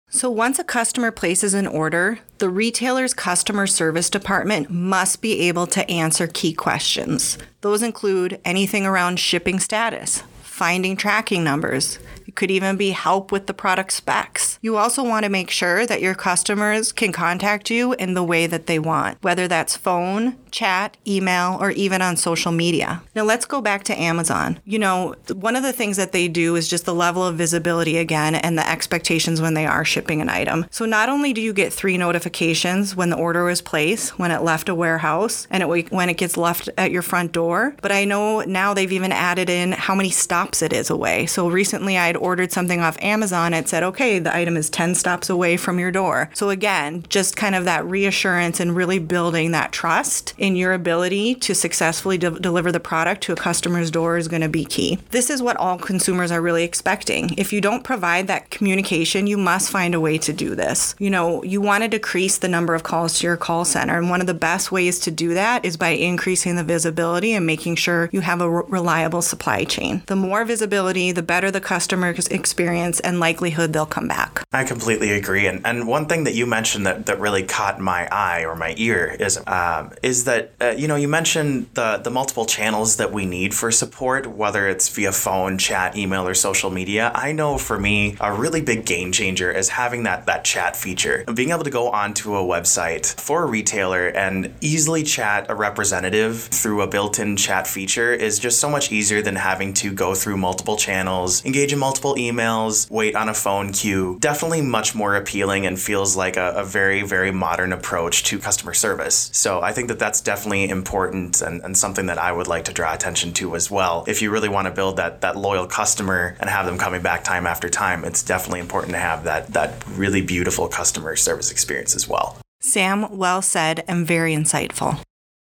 So, 0.10 0.30
once 0.30 0.58
a 0.58 0.63
customer 0.63 1.12
places 1.12 1.54
an 1.54 1.68
order, 1.68 2.20
the 2.38 2.50
retailer's 2.50 3.13
customer 3.13 3.68
service 3.68 4.10
department 4.10 4.70
must 4.70 5.22
be 5.22 5.42
able 5.48 5.68
to 5.68 5.89
answer 5.89 6.27
key 6.27 6.54
questions. 6.54 7.38
Those 7.62 7.82
include 7.82 8.39
anything 8.46 8.86
around 8.86 9.20
shipping 9.20 9.60
status, 9.60 10.24
finding 10.42 10.96
tracking 10.96 11.44
numbers, 11.44 12.00
could 12.38 12.51
even 12.51 12.77
be 12.77 12.91
help 12.91 13.32
with 13.32 13.48
the 13.48 13.53
product 13.53 13.91
specs. 13.91 14.60
You 14.62 14.77
also 14.77 15.03
want 15.03 15.25
to 15.25 15.29
make 15.29 15.50
sure 15.50 15.86
that 15.86 16.01
your 16.01 16.15
customers 16.15 16.94
can 16.94 17.12
contact 17.12 17.70
you 17.70 17.94
in 17.94 18.13
the 18.13 18.24
way 18.24 18.48
that 18.48 18.67
they 18.67 18.79
want, 18.79 19.17
whether 19.22 19.48
that's 19.48 19.75
phone, 19.75 20.38
chat, 20.51 20.96
email, 21.06 21.58
or 21.60 21.72
even 21.72 22.01
on 22.01 22.15
social 22.15 22.51
media. 22.51 23.01
Now 23.15 23.24
let's 23.24 23.46
go 23.46 23.60
back 23.60 23.84
to 23.86 24.00
Amazon. 24.00 24.60
You 24.65 24.79
know, 24.79 25.15
one 25.34 25.56
of 25.56 25.63
the 25.63 25.74
things 25.74 25.98
that 25.98 26.13
they 26.13 26.27
do 26.27 26.56
is 26.56 26.70
just 26.70 26.86
the 26.86 26.94
level 26.94 27.25
of 27.25 27.36
visibility 27.36 27.98
again 27.98 28.36
and 28.36 28.58
the 28.58 28.70
expectations 28.70 29.41
when 29.41 29.56
they 29.56 29.65
are 29.65 29.84
shipping 29.84 30.22
an 30.22 30.29
item. 30.29 30.65
So 30.72 30.86
not 30.86 31.10
only 31.10 31.34
do 31.34 31.41
you 31.41 31.53
get 31.53 31.74
three 31.74 31.98
notifications 31.98 32.96
when 32.96 33.10
the 33.10 33.17
order 33.17 33.44
was 33.46 33.62
placed, 33.62 34.17
when 34.20 34.32
it 34.32 34.44
left 34.44 34.70
a 34.70 34.75
warehouse, 34.75 35.48
and 35.50 35.63
it, 35.63 35.91
when 35.91 36.10
it 36.10 36.17
gets 36.17 36.38
left 36.38 36.70
at 36.77 36.91
your 36.91 37.01
front 37.01 37.32
door, 37.32 37.75
but 37.82 37.91
I 37.91 38.06
know 38.06 38.41
now 38.41 38.74
they've 38.74 38.91
even 38.91 39.12
added 39.12 39.50
in 39.50 39.72
how 39.72 39.96
many 39.96 40.12
stops 40.12 40.62
it 40.62 40.72
is 40.72 40.89
away. 40.89 41.25
So 41.25 41.50
recently 41.50 41.98
I 41.98 42.08
had 42.08 42.17
ordered 42.28 42.52
something 42.52 42.82
off 42.82 43.02
Amazon, 43.02 43.54
it 43.54 43.70
said, 43.70 43.84
okay, 43.84 44.20
the 44.20 44.36
item 44.36 44.58
is 44.58 44.70
10 44.70 44.96
stops 44.96 45.30
away 45.30 45.56
from 45.56 45.80
your 45.80 45.92
door. 45.92 46.30
So 46.34 46.50
again, 46.50 47.06
just 47.08 47.38
kind 47.38 47.56
of 47.56 47.64
that 47.64 47.86
reassurance 47.86 48.60
and 48.60 48.76
really 48.76 49.00
building 49.00 49.52
that 49.52 49.72
trust 49.72 50.34
in 50.38 50.58
your 50.58 50.74
ability 50.74 51.36
to 51.36 51.56
successfully 51.56 52.18
de- 52.18 52.40
deliver 52.40 52.72
the 52.72 52.82
product 52.82 53.24
to 53.24 53.32
a 53.32 53.38
customer's 53.38 53.90
door 53.90 54.18
is 54.18 54.28
going 54.28 54.42
to 54.42 54.50
be 54.50 54.66
key. 54.66 55.00
This 55.12 55.30
is 55.30 55.42
what 55.42 55.56
all 55.56 55.78
consumers 55.78 56.30
are 56.30 56.42
really 56.42 56.66
expecting. 56.66 57.34
If 57.38 57.54
you 57.54 57.62
don't 57.62 57.86
provide 57.86 58.28
that 58.28 58.50
communication, 58.50 59.26
you 59.26 59.38
must 59.38 59.72
find 59.72 59.96
a 59.96 60.02
way 60.02 60.18
to 60.18 60.34
do 60.34 60.54
this. 60.54 60.96
You 61.00 61.10
know, 61.10 61.42
you 61.44 61.62
want 61.62 61.84
to 61.84 61.90
decrease 61.90 62.38
the 62.38 62.50
number 62.50 62.76
of 62.76 62.84
calls 62.84 63.20
to 63.20 63.28
your 63.28 63.38
call 63.38 63.64
center, 63.64 63.98
and 63.98 64.10
one 64.10 64.20
of 64.20 64.28
the 64.28 64.34
best 64.34 64.70
ways 64.72 65.00
to 65.00 65.12
do 65.12 65.34
that 65.34 65.64
is 65.64 65.78
by 65.78 65.90
increasing 65.90 66.58
the 66.58 66.64
visibility 66.64 67.32
and 67.32 67.46
making 67.46 67.76
sure 67.76 68.10
you 68.12 68.20
have 68.20 68.42
a 68.42 68.50
re- 68.50 68.64
reliable 68.68 69.22
supply 69.22 69.64
chain. 69.64 70.04
The 70.08 70.16
more 70.18 70.44
visibility, 70.44 71.14
the 71.14 71.24
better 71.24 71.52
the 71.52 71.62
customer 71.62 72.10
experience 72.26 73.00
and 73.02 73.20
likelihood 73.20 73.74
they'll 73.74 73.86
come 73.86 74.08
back. 74.08 74.44
I 74.52 74.64
completely 74.64 75.12
agree. 75.12 75.46
And, 75.46 75.62
and 75.64 75.88
one 75.88 76.08
thing 76.08 76.24
that 76.24 76.34
you 76.34 76.48
mentioned 76.48 76.88
that, 76.88 77.06
that 77.06 77.20
really 77.20 77.44
caught 77.44 77.80
my 77.80 78.08
eye 78.12 78.46
or 78.46 78.56
my 78.56 78.74
ear 78.78 79.16
is 79.20 79.40
um, 79.46 79.92
is 80.02 80.24
that 80.24 80.54
uh, 80.60 80.70
you 80.70 80.88
know 80.88 80.96
you 80.96 81.08
mentioned 81.08 81.68
the 81.76 81.98
the 81.98 82.10
multiple 82.10 82.46
channels 82.46 82.98
that 82.98 83.12
we 83.12 83.26
need 83.26 83.54
for 83.54 83.70
support, 83.72 84.26
whether 84.26 84.68
it's 84.68 84.90
via 84.90 85.12
phone, 85.12 85.60
chat, 85.60 85.96
email, 85.96 86.28
or 86.28 86.34
social 86.34 86.72
media. 86.72 87.12
I 87.14 87.34
know 87.34 87.58
for 87.58 87.78
me 87.80 88.18
a 88.20 88.34
really 88.34 88.62
big 88.62 88.86
game 88.86 89.12
changer 89.12 89.52
is 89.52 89.70
having 89.70 90.04
that 90.04 90.26
that 90.26 90.44
chat 90.44 90.76
feature, 90.76 91.24
being 91.34 91.52
able 91.52 91.64
to 91.64 91.70
go 91.70 91.90
onto 91.90 92.36
a 92.36 92.44
website 92.44 93.20
for 93.20 93.44
a 93.44 93.46
retailer 93.46 94.08
and 94.08 94.54
easily 94.62 95.04
chat 95.04 95.46
a 95.50 95.56
representative 95.56 96.40
through 96.40 96.82
a 96.82 96.88
built-in 96.88 97.36
chat 97.36 97.68
feature 97.68 98.14
is 98.14 98.40
just 98.40 98.60
so 98.60 98.70
much 98.70 98.92
easier 98.92 99.22
than 99.22 99.36
having 99.36 99.74
to 99.74 99.92
go 99.92 100.16
through 100.16 100.38
multiple 100.38 100.78
channels, 100.78 101.44
engage 101.46 101.74
in 101.74 101.80
multiple 102.08 102.24
emails, 102.24 102.90
wait 102.90 103.16
on 103.16 103.30
a 103.30 103.34
phone 103.34 103.72
queue. 103.72 104.18
Definitely 104.20 104.62
much 104.62 104.96
more 104.96 105.16
appealing 105.16 105.66
and 105.66 105.80
feels 105.80 106.16
like 106.16 106.38
a, 106.38 106.54
a 106.56 106.64
very 106.64 107.02
very 107.04 107.32
modern 107.32 107.74
approach 107.74 108.24
to 108.24 108.40
customer 108.40 108.74
service. 108.74 109.30
So 109.34 109.62
I 109.62 109.72
think 109.74 109.88
that 109.90 110.00
that's 110.00 110.22
definitely 110.22 110.70
important 110.70 111.42
and, 111.42 111.62
and 111.62 111.78
something 111.78 112.08
that 112.08 112.18
I 112.18 112.32
would 112.32 112.48
like 112.48 112.66
to 112.66 112.74
draw 112.74 112.94
attention 112.94 113.34
to 113.34 113.56
as 113.56 113.72
well. 113.72 114.04
If 114.08 114.22
you 114.22 114.32
really 114.32 114.50
want 114.50 114.68
to 114.68 114.74
build 114.74 114.98
that 114.98 115.22
that 115.22 115.36
loyal 115.38 115.68
customer 115.68 116.36
and 116.40 116.50
have 116.50 116.66
them 116.66 116.78
coming 116.78 117.02
back 117.02 117.24
time 117.24 117.46
after 117.48 117.70
time, 117.70 118.04
it's 118.04 118.24
definitely 118.24 118.60
important 118.60 118.94
to 118.94 119.00
have 119.00 119.24
that 119.24 119.48
that 119.48 119.84
really 119.90 120.22
beautiful 120.22 120.68
customer 120.68 121.16
service 121.16 121.52
experience 121.52 121.96
as 121.96 122.08
well. 122.08 122.38
Sam, 122.60 123.18
well 123.18 123.42
said 123.42 123.84
and 123.88 124.06
very 124.08 124.36
insightful. 124.36 125.00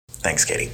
Thanks, 0.10 0.44
Katie. 0.44 0.72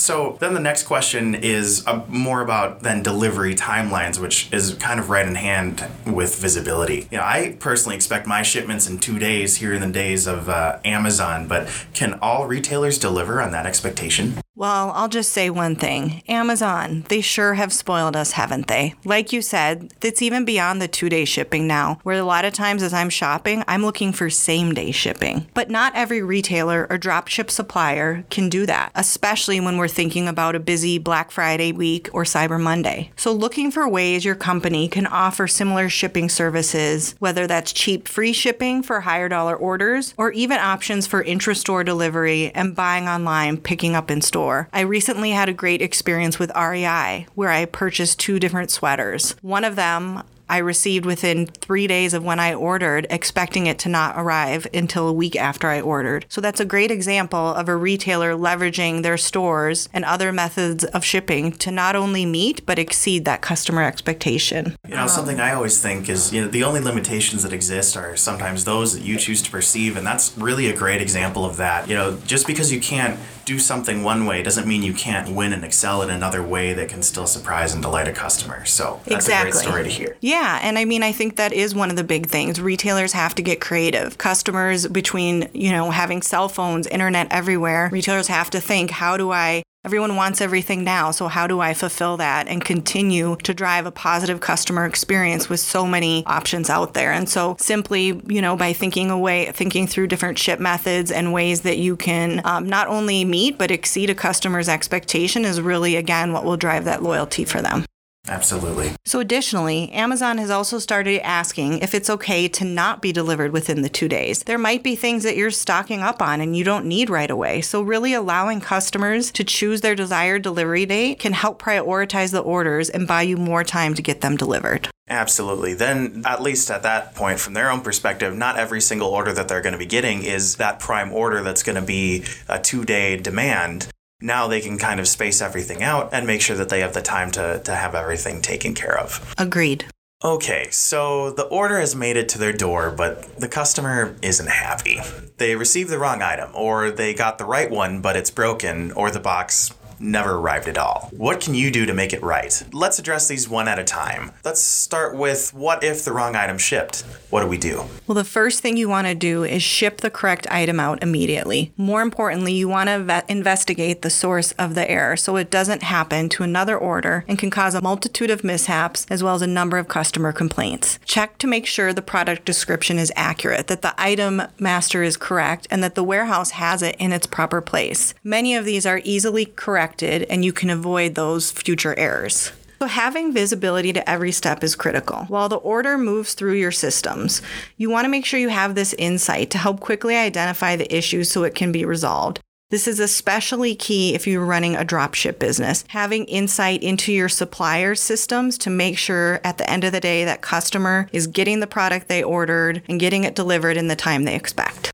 So 0.00 0.38
then 0.40 0.54
the 0.54 0.60
next 0.60 0.84
question 0.84 1.34
is 1.34 1.86
uh, 1.86 2.02
more 2.08 2.40
about 2.40 2.80
then 2.80 3.02
delivery 3.02 3.54
timelines, 3.54 4.18
which 4.18 4.50
is 4.50 4.74
kind 4.76 4.98
of 4.98 5.10
right 5.10 5.26
in 5.26 5.34
hand 5.34 5.86
with 6.06 6.36
visibility. 6.36 7.06
You 7.10 7.18
know, 7.18 7.24
I 7.24 7.56
personally 7.60 7.96
expect 7.96 8.26
my 8.26 8.40
shipments 8.40 8.88
in 8.88 8.98
two 8.98 9.18
days 9.18 9.56
here 9.56 9.74
in 9.74 9.82
the 9.82 9.88
days 9.88 10.26
of 10.26 10.48
uh, 10.48 10.78
Amazon, 10.86 11.46
but 11.46 11.68
can 11.92 12.18
all 12.22 12.46
retailers 12.46 12.98
deliver 12.98 13.42
on 13.42 13.52
that 13.52 13.66
expectation? 13.66 14.38
Well, 14.60 14.92
I'll 14.94 15.08
just 15.08 15.32
say 15.32 15.48
one 15.48 15.74
thing 15.74 16.22
Amazon, 16.28 17.06
they 17.08 17.22
sure 17.22 17.54
have 17.54 17.72
spoiled 17.72 18.14
us, 18.14 18.32
haven't 18.32 18.66
they? 18.66 18.92
Like 19.06 19.32
you 19.32 19.40
said, 19.40 19.94
it's 20.02 20.20
even 20.20 20.44
beyond 20.44 20.82
the 20.82 20.86
two 20.86 21.08
day 21.08 21.24
shipping 21.24 21.66
now, 21.66 21.98
where 22.02 22.18
a 22.18 22.24
lot 22.24 22.44
of 22.44 22.52
times 22.52 22.82
as 22.82 22.92
I'm 22.92 23.08
shopping, 23.08 23.64
I'm 23.66 23.82
looking 23.82 24.12
for 24.12 24.28
same 24.28 24.74
day 24.74 24.90
shipping. 24.90 25.46
But 25.54 25.70
not 25.70 25.96
every 25.96 26.20
retailer 26.20 26.86
or 26.90 26.98
dropship 26.98 27.50
supplier 27.50 28.26
can 28.28 28.50
do 28.50 28.66
that, 28.66 28.92
especially 28.94 29.60
when 29.60 29.78
we're 29.78 29.88
thinking 29.88 30.28
about 30.28 30.54
a 30.54 30.60
busy 30.60 30.98
Black 30.98 31.30
Friday 31.30 31.72
week 31.72 32.10
or 32.12 32.24
Cyber 32.24 32.60
Monday. 32.60 33.12
So, 33.16 33.32
looking 33.32 33.70
for 33.70 33.88
ways 33.88 34.26
your 34.26 34.34
company 34.34 34.88
can 34.88 35.06
offer 35.06 35.46
similar 35.46 35.88
shipping 35.88 36.28
services, 36.28 37.14
whether 37.18 37.46
that's 37.46 37.72
cheap 37.72 38.06
free 38.06 38.34
shipping 38.34 38.82
for 38.82 39.00
higher 39.00 39.30
dollar 39.30 39.56
orders 39.56 40.12
or 40.18 40.32
even 40.32 40.58
options 40.58 41.06
for 41.06 41.22
intra 41.22 41.54
store 41.54 41.82
delivery 41.82 42.50
and 42.54 42.76
buying 42.76 43.08
online, 43.08 43.56
picking 43.56 43.96
up 43.96 44.10
in 44.10 44.20
store. 44.20 44.49
I 44.72 44.80
recently 44.80 45.30
had 45.30 45.48
a 45.48 45.54
great 45.54 45.82
experience 45.82 46.38
with 46.38 46.52
REI 46.56 47.26
where 47.34 47.50
I 47.50 47.64
purchased 47.64 48.18
two 48.18 48.38
different 48.38 48.70
sweaters. 48.70 49.36
One 49.42 49.64
of 49.64 49.76
them 49.76 50.22
I 50.50 50.58
received 50.58 51.06
within 51.06 51.46
three 51.46 51.86
days 51.86 52.12
of 52.12 52.24
when 52.24 52.40
I 52.40 52.52
ordered, 52.54 53.06
expecting 53.08 53.66
it 53.66 53.78
to 53.80 53.88
not 53.88 54.14
arrive 54.18 54.66
until 54.74 55.08
a 55.08 55.12
week 55.12 55.36
after 55.36 55.68
I 55.68 55.80
ordered. 55.80 56.26
So 56.28 56.40
that's 56.40 56.60
a 56.60 56.64
great 56.64 56.90
example 56.90 57.54
of 57.54 57.68
a 57.68 57.76
retailer 57.76 58.32
leveraging 58.34 59.02
their 59.02 59.16
stores 59.16 59.88
and 59.92 60.04
other 60.04 60.32
methods 60.32 60.84
of 60.84 61.04
shipping 61.04 61.52
to 61.52 61.70
not 61.70 61.94
only 61.94 62.26
meet 62.26 62.66
but 62.66 62.78
exceed 62.78 63.24
that 63.26 63.42
customer 63.42 63.82
expectation. 63.82 64.76
You 64.88 64.96
know, 64.96 65.06
something 65.06 65.38
I 65.38 65.54
always 65.54 65.80
think 65.80 66.08
is, 66.08 66.32
you 66.32 66.42
know, 66.42 66.48
the 66.48 66.64
only 66.64 66.80
limitations 66.80 67.44
that 67.44 67.52
exist 67.52 67.96
are 67.96 68.16
sometimes 68.16 68.64
those 68.64 68.94
that 68.94 69.02
you 69.02 69.16
choose 69.16 69.42
to 69.42 69.50
perceive, 69.50 69.96
and 69.96 70.06
that's 70.06 70.36
really 70.36 70.68
a 70.68 70.76
great 70.76 71.00
example 71.00 71.44
of 71.44 71.56
that. 71.58 71.88
You 71.88 71.94
know, 71.94 72.18
just 72.26 72.46
because 72.46 72.72
you 72.72 72.80
can't 72.80 73.18
do 73.44 73.58
something 73.58 74.04
one 74.04 74.26
way 74.26 74.42
doesn't 74.42 74.66
mean 74.66 74.82
you 74.82 74.94
can't 74.94 75.34
win 75.34 75.52
and 75.52 75.64
excel 75.64 76.02
in 76.02 76.10
another 76.10 76.42
way 76.42 76.72
that 76.72 76.88
can 76.88 77.02
still 77.02 77.26
surprise 77.26 77.74
and 77.74 77.82
delight 77.82 78.06
a 78.06 78.12
customer. 78.12 78.64
So 78.64 79.00
that's 79.06 79.26
exactly. 79.26 79.50
a 79.50 79.52
great 79.52 79.62
story 79.62 79.82
to 79.84 79.90
hear. 79.90 80.16
Yeah, 80.20 80.39
and 80.62 80.78
I 80.78 80.84
mean 80.84 81.02
I 81.02 81.12
think 81.12 81.36
that 81.36 81.52
is 81.52 81.74
one 81.74 81.90
of 81.90 81.96
the 81.96 82.04
big 82.04 82.26
things. 82.26 82.60
Retailers 82.60 83.12
have 83.12 83.34
to 83.36 83.42
get 83.42 83.60
creative. 83.60 84.18
Customers 84.18 84.86
between, 84.86 85.48
you 85.52 85.70
know, 85.70 85.90
having 85.90 86.22
cell 86.22 86.48
phones, 86.48 86.86
internet 86.86 87.28
everywhere, 87.30 87.88
retailers 87.92 88.28
have 88.28 88.50
to 88.50 88.60
think, 88.60 88.90
how 88.90 89.16
do 89.16 89.30
I 89.30 89.62
Everyone 89.82 90.14
wants 90.14 90.42
everything 90.42 90.84
now, 90.84 91.10
so 91.10 91.28
how 91.28 91.46
do 91.46 91.60
I 91.60 91.72
fulfill 91.72 92.18
that 92.18 92.48
and 92.48 92.62
continue 92.62 93.36
to 93.44 93.54
drive 93.54 93.86
a 93.86 93.90
positive 93.90 94.38
customer 94.38 94.84
experience 94.84 95.48
with 95.48 95.58
so 95.58 95.86
many 95.86 96.22
options 96.26 96.68
out 96.68 96.92
there? 96.92 97.12
And 97.12 97.26
so 97.26 97.56
simply, 97.58 98.20
you 98.26 98.42
know, 98.42 98.56
by 98.56 98.74
thinking 98.74 99.10
away, 99.10 99.50
thinking 99.52 99.86
through 99.86 100.08
different 100.08 100.38
ship 100.38 100.60
methods 100.60 101.10
and 101.10 101.32
ways 101.32 101.62
that 101.62 101.78
you 101.78 101.96
can 101.96 102.42
um, 102.44 102.68
not 102.68 102.88
only 102.88 103.24
meet 103.24 103.56
but 103.56 103.70
exceed 103.70 104.10
a 104.10 104.14
customer's 104.14 104.68
expectation 104.68 105.46
is 105.46 105.62
really, 105.62 105.96
again, 105.96 106.34
what 106.34 106.44
will 106.44 106.58
drive 106.58 106.84
that 106.84 107.02
loyalty 107.02 107.46
for 107.46 107.62
them. 107.62 107.86
Absolutely. 108.28 108.92
So, 109.04 109.18
additionally, 109.18 109.90
Amazon 109.92 110.38
has 110.38 110.50
also 110.50 110.78
started 110.78 111.20
asking 111.26 111.78
if 111.78 111.94
it's 111.94 112.10
okay 112.10 112.48
to 112.48 112.64
not 112.64 113.02
be 113.02 113.12
delivered 113.12 113.52
within 113.52 113.82
the 113.82 113.88
two 113.88 114.08
days. 114.08 114.44
There 114.44 114.58
might 114.58 114.82
be 114.82 114.94
things 114.94 115.24
that 115.24 115.36
you're 115.36 115.50
stocking 115.50 116.00
up 116.00 116.20
on 116.20 116.40
and 116.40 116.56
you 116.56 116.62
don't 116.62 116.84
need 116.84 117.10
right 117.10 117.30
away. 117.30 117.60
So, 117.60 117.82
really 117.82 118.12
allowing 118.12 118.60
customers 118.60 119.30
to 119.32 119.42
choose 119.42 119.80
their 119.80 119.94
desired 119.94 120.42
delivery 120.42 120.86
date 120.86 121.18
can 121.18 121.32
help 121.32 121.60
prioritize 121.60 122.30
the 122.30 122.40
orders 122.40 122.88
and 122.88 123.08
buy 123.08 123.22
you 123.22 123.36
more 123.36 123.64
time 123.64 123.94
to 123.94 124.02
get 124.02 124.20
them 124.20 124.36
delivered. 124.36 124.88
Absolutely. 125.08 125.74
Then, 125.74 126.22
at 126.24 126.40
least 126.40 126.70
at 126.70 126.84
that 126.84 127.14
point, 127.16 127.40
from 127.40 127.54
their 127.54 127.70
own 127.70 127.80
perspective, 127.80 128.36
not 128.36 128.58
every 128.58 128.80
single 128.80 129.08
order 129.08 129.32
that 129.32 129.48
they're 129.48 129.62
going 129.62 129.72
to 129.72 129.78
be 129.78 129.86
getting 129.86 130.22
is 130.22 130.56
that 130.56 130.78
prime 130.78 131.12
order 131.12 131.42
that's 131.42 131.64
going 131.64 131.76
to 131.76 131.82
be 131.82 132.24
a 132.48 132.60
two 132.60 132.84
day 132.84 133.16
demand 133.16 133.88
now 134.20 134.46
they 134.46 134.60
can 134.60 134.78
kind 134.78 135.00
of 135.00 135.08
space 135.08 135.40
everything 135.40 135.82
out 135.82 136.10
and 136.12 136.26
make 136.26 136.40
sure 136.40 136.56
that 136.56 136.68
they 136.68 136.80
have 136.80 136.94
the 136.94 137.02
time 137.02 137.30
to, 137.32 137.60
to 137.64 137.74
have 137.74 137.94
everything 137.94 138.42
taken 138.42 138.74
care 138.74 138.98
of. 138.98 139.34
Agreed. 139.38 139.86
Okay, 140.22 140.68
so 140.70 141.30
the 141.30 141.44
order 141.44 141.80
has 141.80 141.96
made 141.96 142.18
it 142.18 142.28
to 142.30 142.38
their 142.38 142.52
door, 142.52 142.90
but 142.90 143.36
the 143.38 143.48
customer 143.48 144.14
isn't 144.20 144.50
happy. 144.50 145.00
They 145.38 145.56
received 145.56 145.88
the 145.88 145.98
wrong 145.98 146.20
item, 146.20 146.50
or 146.52 146.90
they 146.90 147.14
got 147.14 147.38
the 147.38 147.46
right 147.46 147.70
one, 147.70 148.02
but 148.02 148.16
it's 148.16 148.30
broken, 148.30 148.92
or 148.92 149.10
the 149.10 149.18
box 149.18 149.70
never 150.00 150.36
arrived 150.36 150.68
at 150.68 150.78
all. 150.78 151.08
What 151.12 151.40
can 151.40 151.54
you 151.54 151.70
do 151.70 151.86
to 151.86 151.94
make 151.94 152.12
it 152.12 152.22
right? 152.22 152.62
Let's 152.72 152.98
address 152.98 153.28
these 153.28 153.48
one 153.48 153.68
at 153.68 153.78
a 153.78 153.84
time. 153.84 154.32
Let's 154.44 154.60
start 154.60 155.16
with 155.16 155.52
what 155.54 155.84
if 155.84 156.04
the 156.04 156.12
wrong 156.12 156.34
item 156.34 156.58
shipped? 156.58 157.02
What 157.30 157.42
do 157.42 157.46
we 157.46 157.58
do? 157.58 157.84
Well, 158.06 158.14
the 158.14 158.24
first 158.24 158.60
thing 158.60 158.76
you 158.76 158.88
want 158.88 159.06
to 159.06 159.14
do 159.14 159.44
is 159.44 159.62
ship 159.62 159.98
the 159.98 160.10
correct 160.10 160.50
item 160.50 160.80
out 160.80 161.02
immediately. 161.02 161.72
More 161.76 162.02
importantly, 162.02 162.52
you 162.54 162.68
want 162.68 162.88
to 162.88 162.98
ve- 163.04 163.20
investigate 163.28 164.02
the 164.02 164.10
source 164.10 164.52
of 164.52 164.74
the 164.74 164.90
error 164.90 165.16
so 165.16 165.36
it 165.36 165.50
doesn't 165.50 165.82
happen 165.82 166.28
to 166.30 166.42
another 166.42 166.76
order 166.76 167.24
and 167.28 167.38
can 167.38 167.50
cause 167.50 167.74
a 167.74 167.80
multitude 167.80 168.30
of 168.30 168.42
mishaps 168.42 169.06
as 169.10 169.22
well 169.22 169.34
as 169.34 169.42
a 169.42 169.46
number 169.46 169.78
of 169.78 169.88
customer 169.88 170.32
complaints. 170.32 170.98
Check 171.04 171.38
to 171.38 171.46
make 171.46 171.66
sure 171.66 171.92
the 171.92 172.02
product 172.02 172.44
description 172.44 172.98
is 172.98 173.12
accurate, 173.16 173.66
that 173.66 173.82
the 173.82 173.94
item 174.00 174.42
master 174.58 175.02
is 175.02 175.16
correct, 175.16 175.66
and 175.70 175.82
that 175.82 175.94
the 175.94 176.04
warehouse 176.04 176.52
has 176.52 176.82
it 176.82 176.96
in 176.98 177.12
its 177.12 177.26
proper 177.26 177.60
place. 177.60 178.14
Many 178.24 178.54
of 178.54 178.64
these 178.64 178.86
are 178.86 179.00
easily 179.04 179.44
correct 179.44 179.89
corrected 179.90 180.26
and 180.30 180.44
you 180.44 180.52
can 180.52 180.70
avoid 180.70 181.14
those 181.14 181.50
future 181.50 181.98
errors. 181.98 182.52
So, 182.80 182.86
having 182.86 183.34
visibility 183.34 183.92
to 183.92 184.08
every 184.08 184.32
step 184.32 184.64
is 184.64 184.74
critical. 184.74 185.24
While 185.28 185.50
the 185.50 185.56
order 185.56 185.98
moves 185.98 186.32
through 186.32 186.54
your 186.54 186.72
systems, 186.72 187.42
you 187.76 187.90
want 187.90 188.06
to 188.06 188.10
make 188.10 188.24
sure 188.24 188.40
you 188.40 188.48
have 188.48 188.74
this 188.74 188.94
insight 188.94 189.50
to 189.50 189.58
help 189.58 189.80
quickly 189.80 190.16
identify 190.16 190.76
the 190.76 190.94
issues 190.94 191.30
so 191.30 191.44
it 191.44 191.54
can 191.54 191.72
be 191.72 191.84
resolved. 191.84 192.40
This 192.70 192.86
is 192.88 193.00
especially 193.00 193.74
key 193.74 194.14
if 194.14 194.26
you're 194.26 194.46
running 194.46 194.76
a 194.76 194.84
dropship 194.84 195.38
business. 195.38 195.84
Having 195.88 196.26
insight 196.26 196.82
into 196.82 197.12
your 197.12 197.28
supplier 197.28 197.94
systems 197.94 198.56
to 198.58 198.70
make 198.70 198.96
sure 198.96 199.40
at 199.44 199.58
the 199.58 199.68
end 199.68 199.84
of 199.84 199.92
the 199.92 200.00
day 200.00 200.24
that 200.24 200.40
customer 200.40 201.08
is 201.12 201.26
getting 201.26 201.60
the 201.60 201.66
product 201.66 202.08
they 202.08 202.22
ordered 202.22 202.80
and 202.88 203.00
getting 203.00 203.24
it 203.24 203.34
delivered 203.34 203.76
in 203.76 203.88
the 203.88 203.96
time 203.96 204.24
they 204.24 204.36
expect 204.36 204.92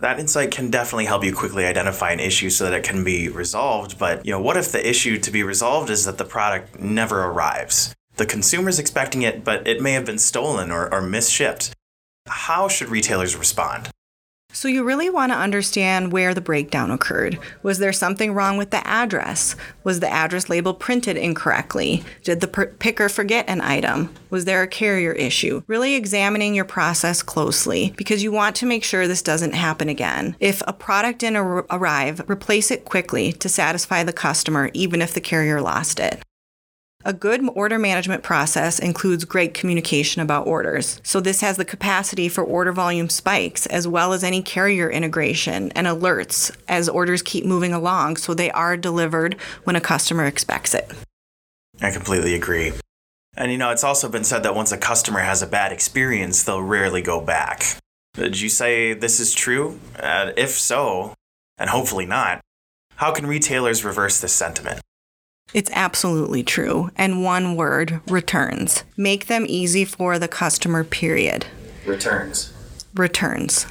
that 0.00 0.18
insight 0.18 0.50
can 0.50 0.70
definitely 0.70 1.06
help 1.06 1.24
you 1.24 1.34
quickly 1.34 1.64
identify 1.64 2.10
an 2.10 2.20
issue 2.20 2.50
so 2.50 2.64
that 2.64 2.74
it 2.74 2.82
can 2.82 3.04
be 3.04 3.28
resolved 3.28 3.98
but 3.98 4.24
you 4.24 4.32
know 4.32 4.40
what 4.40 4.56
if 4.56 4.72
the 4.72 4.88
issue 4.88 5.18
to 5.18 5.30
be 5.30 5.42
resolved 5.42 5.90
is 5.90 6.04
that 6.04 6.18
the 6.18 6.24
product 6.24 6.78
never 6.78 7.24
arrives 7.24 7.94
The 8.20 8.26
consumer's 8.26 8.78
expecting 8.78 9.22
it, 9.22 9.44
but 9.44 9.66
it 9.66 9.80
may 9.80 9.92
have 9.92 10.04
been 10.04 10.18
stolen 10.18 10.70
or, 10.70 10.92
or 10.92 11.00
misshipped. 11.00 11.70
How 12.28 12.68
should 12.68 12.90
retailers 12.90 13.34
respond? 13.34 13.88
So, 14.52 14.68
you 14.68 14.84
really 14.84 15.08
want 15.08 15.32
to 15.32 15.38
understand 15.38 16.12
where 16.12 16.34
the 16.34 16.40
breakdown 16.40 16.90
occurred. 16.90 17.38
Was 17.62 17.78
there 17.78 17.92
something 17.92 18.32
wrong 18.34 18.56
with 18.56 18.70
the 18.70 18.86
address? 18.86 19.56
Was 19.84 20.00
the 20.00 20.10
address 20.10 20.48
label 20.48 20.74
printed 20.74 21.16
incorrectly? 21.16 22.04
Did 22.24 22.40
the 22.40 22.48
per- 22.48 22.66
picker 22.66 23.08
forget 23.08 23.48
an 23.48 23.60
item? 23.60 24.12
Was 24.28 24.44
there 24.44 24.62
a 24.62 24.68
carrier 24.68 25.12
issue? 25.12 25.62
Really 25.66 25.94
examining 25.94 26.54
your 26.54 26.64
process 26.64 27.22
closely 27.22 27.94
because 27.96 28.22
you 28.22 28.32
want 28.32 28.56
to 28.56 28.66
make 28.66 28.84
sure 28.84 29.06
this 29.06 29.22
doesn't 29.22 29.54
happen 29.54 29.88
again. 29.88 30.36
If 30.40 30.62
a 30.66 30.72
product 30.72 31.20
didn't 31.20 31.36
ar- 31.36 31.66
arrive, 31.70 32.28
replace 32.28 32.70
it 32.70 32.84
quickly 32.84 33.32
to 33.34 33.48
satisfy 33.48 34.02
the 34.02 34.12
customer, 34.12 34.70
even 34.74 35.00
if 35.00 35.14
the 35.14 35.20
carrier 35.20 35.60
lost 35.60 36.00
it. 36.00 36.22
A 37.02 37.14
good 37.14 37.40
order 37.54 37.78
management 37.78 38.22
process 38.22 38.78
includes 38.78 39.24
great 39.24 39.54
communication 39.54 40.20
about 40.20 40.46
orders. 40.46 41.00
So, 41.02 41.18
this 41.18 41.40
has 41.40 41.56
the 41.56 41.64
capacity 41.64 42.28
for 42.28 42.44
order 42.44 42.72
volume 42.72 43.08
spikes 43.08 43.64
as 43.64 43.88
well 43.88 44.12
as 44.12 44.22
any 44.22 44.42
carrier 44.42 44.90
integration 44.90 45.72
and 45.72 45.86
alerts 45.86 46.54
as 46.68 46.90
orders 46.90 47.22
keep 47.22 47.46
moving 47.46 47.72
along 47.72 48.18
so 48.18 48.34
they 48.34 48.50
are 48.50 48.76
delivered 48.76 49.40
when 49.64 49.76
a 49.76 49.80
customer 49.80 50.26
expects 50.26 50.74
it. 50.74 50.92
I 51.80 51.90
completely 51.90 52.34
agree. 52.34 52.72
And 53.34 53.50
you 53.50 53.56
know, 53.56 53.70
it's 53.70 53.84
also 53.84 54.10
been 54.10 54.24
said 54.24 54.42
that 54.42 54.54
once 54.54 54.70
a 54.70 54.76
customer 54.76 55.20
has 55.20 55.40
a 55.40 55.46
bad 55.46 55.72
experience, 55.72 56.42
they'll 56.42 56.62
rarely 56.62 57.00
go 57.00 57.18
back. 57.18 57.78
Did 58.12 58.38
you 58.38 58.50
say 58.50 58.92
this 58.92 59.20
is 59.20 59.32
true? 59.32 59.80
Uh, 59.98 60.32
if 60.36 60.50
so, 60.50 61.14
and 61.56 61.70
hopefully 61.70 62.04
not, 62.04 62.42
how 62.96 63.10
can 63.10 63.26
retailers 63.26 63.86
reverse 63.86 64.20
this 64.20 64.34
sentiment? 64.34 64.82
It's 65.52 65.70
absolutely 65.72 66.42
true. 66.42 66.90
And 66.96 67.24
one 67.24 67.56
word 67.56 68.00
returns. 68.06 68.84
Make 68.96 69.26
them 69.26 69.46
easy 69.48 69.84
for 69.84 70.18
the 70.18 70.28
customer, 70.28 70.84
period. 70.84 71.46
Returns. 71.86 72.52
Returns. 72.94 73.66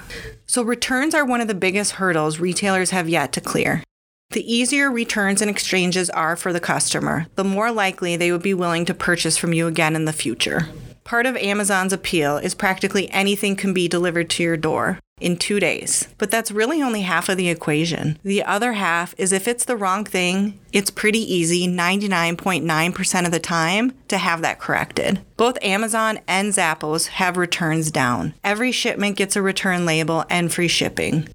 So, 0.46 0.64
returns 0.64 1.14
are 1.14 1.26
one 1.26 1.42
of 1.42 1.48
the 1.48 1.54
biggest 1.54 1.94
hurdles 1.94 2.40
retailers 2.40 2.90
have 2.90 3.08
yet 3.08 3.32
to 3.34 3.42
clear. 3.42 3.84
The 4.32 4.54
easier 4.54 4.92
returns 4.92 5.42
and 5.42 5.50
exchanges 5.50 6.10
are 6.12 6.36
for 6.36 6.54
the 6.54 6.60
customer, 6.60 7.28
the 7.36 7.44
more 7.44 7.72
likely 7.72 8.16
they 8.16 8.32
would 8.32 8.44
be 8.44 8.54
willing 8.54 8.86
to 8.86 8.94
purchase 8.94 9.38
from 9.38 9.54
you 9.54 9.68
again 9.68 9.96
in 9.96 10.06
the 10.06 10.14
future. 10.14 10.68
Part 11.10 11.25
of 11.25 11.36
Amazon's 11.38 11.92
appeal 11.92 12.38
is 12.38 12.54
practically 12.54 13.10
anything 13.10 13.56
can 13.56 13.74
be 13.74 13.88
delivered 13.88 14.30
to 14.30 14.44
your 14.44 14.58
door 14.58 15.00
in 15.20 15.38
two 15.38 15.60
days. 15.60 16.08
But 16.20 16.30
that's 16.30 16.51
really 16.51 16.84
only 16.84 17.01
half 17.01 17.30
of 17.30 17.38
the 17.38 17.50
equation. 17.50 18.20
The 18.22 18.44
other 18.44 18.74
half 18.74 19.16
is 19.18 19.32
if 19.32 19.48
it's 19.48 19.66
the 19.66 19.75
wrong 19.75 20.06
thing, 20.06 20.60
it's 20.72 20.92
pretty 20.92 21.18
easy 21.18 21.68
99.9% 21.68 23.25
of 23.25 23.32
the 23.32 23.39
time 23.39 23.94
to 24.08 24.20
have 24.20 24.44
that 24.44 24.60
corrected. 24.60 25.22
Both 25.36 25.58
Amazon 25.63 26.20
and 26.28 26.54
Zappos 26.54 27.08
have 27.08 27.38
returns 27.38 27.89
down. 27.89 28.36
Every 28.44 28.72
shipment 28.72 29.18
gets 29.18 29.36
a 29.36 29.42
return 29.42 29.88
label 29.88 30.25
and 30.30 30.54
free 30.54 30.68
shipping. 30.68 31.28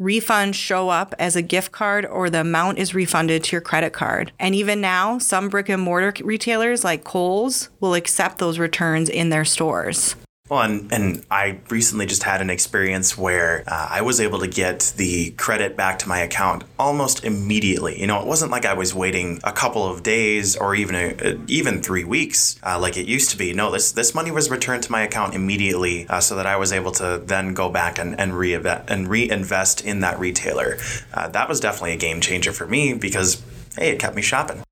Refunds 0.00 0.54
show 0.54 0.88
up 0.88 1.14
as 1.20 1.36
a 1.36 1.42
gift 1.42 1.70
card 1.70 2.04
or 2.04 2.28
the 2.28 2.40
amount 2.40 2.78
is 2.78 2.94
refunded 2.94 3.44
to 3.44 3.52
your 3.52 3.60
credit 3.60 3.92
card. 3.92 4.32
And 4.40 4.52
even 4.54 4.80
now, 4.80 5.18
some 5.18 5.48
brick 5.48 5.68
and 5.68 5.80
mortar 5.80 6.24
retailers 6.24 6.82
like 6.82 7.04
Kohl's 7.04 7.68
will 7.78 7.94
accept 7.94 8.38
those 8.38 8.58
returns 8.58 9.08
in 9.08 9.28
their 9.28 9.44
stores. 9.44 10.16
Well, 10.50 10.60
and, 10.60 10.92
and 10.92 11.24
I 11.30 11.60
recently 11.70 12.04
just 12.04 12.22
had 12.22 12.42
an 12.42 12.50
experience 12.50 13.16
where 13.16 13.64
uh, 13.66 13.88
I 13.90 14.02
was 14.02 14.20
able 14.20 14.40
to 14.40 14.46
get 14.46 14.92
the 14.98 15.30
credit 15.30 15.74
back 15.74 15.98
to 16.00 16.08
my 16.08 16.18
account 16.18 16.64
almost 16.78 17.24
immediately. 17.24 17.98
You 17.98 18.06
know, 18.06 18.20
it 18.20 18.26
wasn't 18.26 18.50
like 18.50 18.66
I 18.66 18.74
was 18.74 18.94
waiting 18.94 19.40
a 19.42 19.52
couple 19.52 19.86
of 19.90 20.02
days 20.02 20.54
or 20.54 20.74
even 20.74 20.96
a, 20.96 21.38
even 21.46 21.80
three 21.82 22.04
weeks 22.04 22.60
uh, 22.62 22.78
like 22.78 22.98
it 22.98 23.06
used 23.06 23.30
to 23.30 23.38
be. 23.38 23.54
No, 23.54 23.70
this 23.70 23.92
this 23.92 24.14
money 24.14 24.30
was 24.30 24.50
returned 24.50 24.82
to 24.82 24.92
my 24.92 25.00
account 25.00 25.34
immediately, 25.34 26.06
uh, 26.08 26.20
so 26.20 26.36
that 26.36 26.44
I 26.44 26.58
was 26.58 26.74
able 26.74 26.92
to 26.92 27.22
then 27.24 27.54
go 27.54 27.70
back 27.70 27.98
and 27.98 28.20
and, 28.20 28.36
reinvest 28.36 28.90
and 28.90 29.08
reinvest 29.08 29.82
in 29.82 30.00
that 30.00 30.18
retailer. 30.18 30.76
Uh, 31.14 31.28
that 31.28 31.48
was 31.48 31.58
definitely 31.58 31.94
a 31.94 31.96
game 31.96 32.20
changer 32.20 32.52
for 32.52 32.66
me 32.66 32.92
because 32.92 33.42
hey, 33.78 33.92
it 33.92 33.98
kept 33.98 34.14
me 34.14 34.20
shopping. 34.20 34.62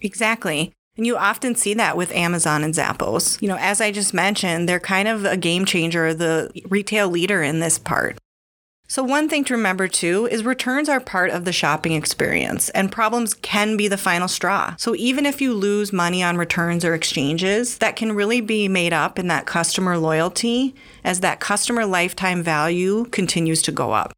Exactly. 0.00 0.72
And 0.96 1.06
you 1.06 1.16
often 1.16 1.54
see 1.54 1.74
that 1.74 1.96
with 1.96 2.12
Amazon 2.12 2.62
and 2.62 2.74
Zappos. 2.74 3.40
You 3.40 3.48
know, 3.48 3.56
as 3.58 3.80
I 3.80 3.90
just 3.90 4.12
mentioned, 4.12 4.68
they're 4.68 4.80
kind 4.80 5.08
of 5.08 5.24
a 5.24 5.36
game 5.36 5.64
changer, 5.64 6.12
the 6.12 6.50
retail 6.68 7.08
leader 7.08 7.42
in 7.42 7.60
this 7.60 7.78
part. 7.78 8.18
So, 8.88 9.02
one 9.02 9.26
thing 9.26 9.42
to 9.44 9.54
remember 9.54 9.88
too 9.88 10.26
is 10.26 10.44
returns 10.44 10.86
are 10.90 11.00
part 11.00 11.30
of 11.30 11.46
the 11.46 11.52
shopping 11.52 11.92
experience, 11.92 12.68
and 12.70 12.92
problems 12.92 13.32
can 13.32 13.78
be 13.78 13.88
the 13.88 13.96
final 13.96 14.28
straw. 14.28 14.74
So, 14.76 14.94
even 14.96 15.24
if 15.24 15.40
you 15.40 15.54
lose 15.54 15.94
money 15.94 16.22
on 16.22 16.36
returns 16.36 16.84
or 16.84 16.92
exchanges, 16.92 17.78
that 17.78 17.96
can 17.96 18.12
really 18.12 18.42
be 18.42 18.68
made 18.68 18.92
up 18.92 19.18
in 19.18 19.28
that 19.28 19.46
customer 19.46 19.96
loyalty 19.96 20.74
as 21.04 21.20
that 21.20 21.40
customer 21.40 21.86
lifetime 21.86 22.42
value 22.42 23.06
continues 23.06 23.62
to 23.62 23.72
go 23.72 23.92
up. 23.92 24.12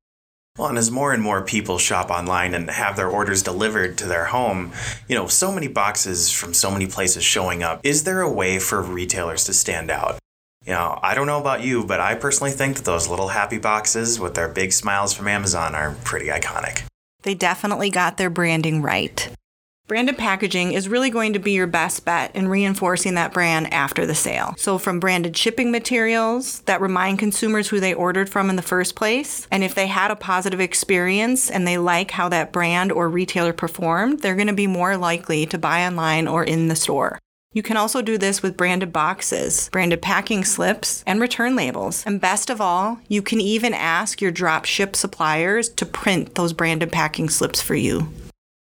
Well, 0.56 0.68
and 0.68 0.78
as 0.78 0.88
more 0.88 1.12
and 1.12 1.20
more 1.20 1.42
people 1.42 1.78
shop 1.78 2.10
online 2.10 2.54
and 2.54 2.70
have 2.70 2.94
their 2.94 3.08
orders 3.08 3.42
delivered 3.42 3.98
to 3.98 4.06
their 4.06 4.26
home, 4.26 4.72
you 5.08 5.16
know, 5.16 5.26
so 5.26 5.50
many 5.50 5.66
boxes 5.66 6.30
from 6.30 6.54
so 6.54 6.70
many 6.70 6.86
places 6.86 7.24
showing 7.24 7.64
up, 7.64 7.80
is 7.82 8.04
there 8.04 8.20
a 8.20 8.30
way 8.30 8.60
for 8.60 8.80
retailers 8.80 9.42
to 9.46 9.52
stand 9.52 9.90
out? 9.90 10.16
You 10.64 10.72
know, 10.72 11.00
I 11.02 11.16
don't 11.16 11.26
know 11.26 11.40
about 11.40 11.62
you, 11.62 11.84
but 11.84 11.98
I 11.98 12.14
personally 12.14 12.52
think 12.52 12.76
that 12.76 12.84
those 12.84 13.08
little 13.08 13.28
happy 13.28 13.58
boxes 13.58 14.20
with 14.20 14.34
their 14.34 14.48
big 14.48 14.72
smiles 14.72 15.12
from 15.12 15.26
Amazon 15.26 15.74
are 15.74 15.96
pretty 16.04 16.26
iconic. 16.26 16.84
They 17.22 17.34
definitely 17.34 17.90
got 17.90 18.16
their 18.16 18.30
branding 18.30 18.80
right. 18.80 19.33
Branded 19.86 20.16
packaging 20.16 20.72
is 20.72 20.88
really 20.88 21.10
going 21.10 21.34
to 21.34 21.38
be 21.38 21.52
your 21.52 21.66
best 21.66 22.06
bet 22.06 22.34
in 22.34 22.48
reinforcing 22.48 23.16
that 23.16 23.34
brand 23.34 23.70
after 23.70 24.06
the 24.06 24.14
sale. 24.14 24.54
So, 24.56 24.78
from 24.78 24.98
branded 24.98 25.36
shipping 25.36 25.70
materials 25.70 26.60
that 26.62 26.80
remind 26.80 27.18
consumers 27.18 27.68
who 27.68 27.80
they 27.80 27.92
ordered 27.92 28.30
from 28.30 28.48
in 28.48 28.56
the 28.56 28.62
first 28.62 28.94
place, 28.94 29.46
and 29.50 29.62
if 29.62 29.74
they 29.74 29.86
had 29.86 30.10
a 30.10 30.16
positive 30.16 30.58
experience 30.58 31.50
and 31.50 31.66
they 31.66 31.76
like 31.76 32.12
how 32.12 32.30
that 32.30 32.50
brand 32.50 32.92
or 32.92 33.10
retailer 33.10 33.52
performed, 33.52 34.20
they're 34.20 34.34
going 34.36 34.46
to 34.46 34.54
be 34.54 34.66
more 34.66 34.96
likely 34.96 35.44
to 35.44 35.58
buy 35.58 35.86
online 35.86 36.26
or 36.26 36.42
in 36.42 36.68
the 36.68 36.76
store. 36.76 37.18
You 37.52 37.62
can 37.62 37.76
also 37.76 38.00
do 38.00 38.16
this 38.16 38.42
with 38.42 38.56
branded 38.56 38.90
boxes, 38.90 39.68
branded 39.70 40.00
packing 40.00 40.46
slips, 40.46 41.04
and 41.06 41.20
return 41.20 41.56
labels. 41.56 42.02
And 42.06 42.22
best 42.22 42.48
of 42.48 42.58
all, 42.58 43.00
you 43.08 43.20
can 43.20 43.38
even 43.38 43.74
ask 43.74 44.22
your 44.22 44.30
drop 44.30 44.64
ship 44.64 44.96
suppliers 44.96 45.68
to 45.68 45.84
print 45.84 46.36
those 46.36 46.54
branded 46.54 46.90
packing 46.90 47.28
slips 47.28 47.60
for 47.60 47.74
you. 47.74 48.08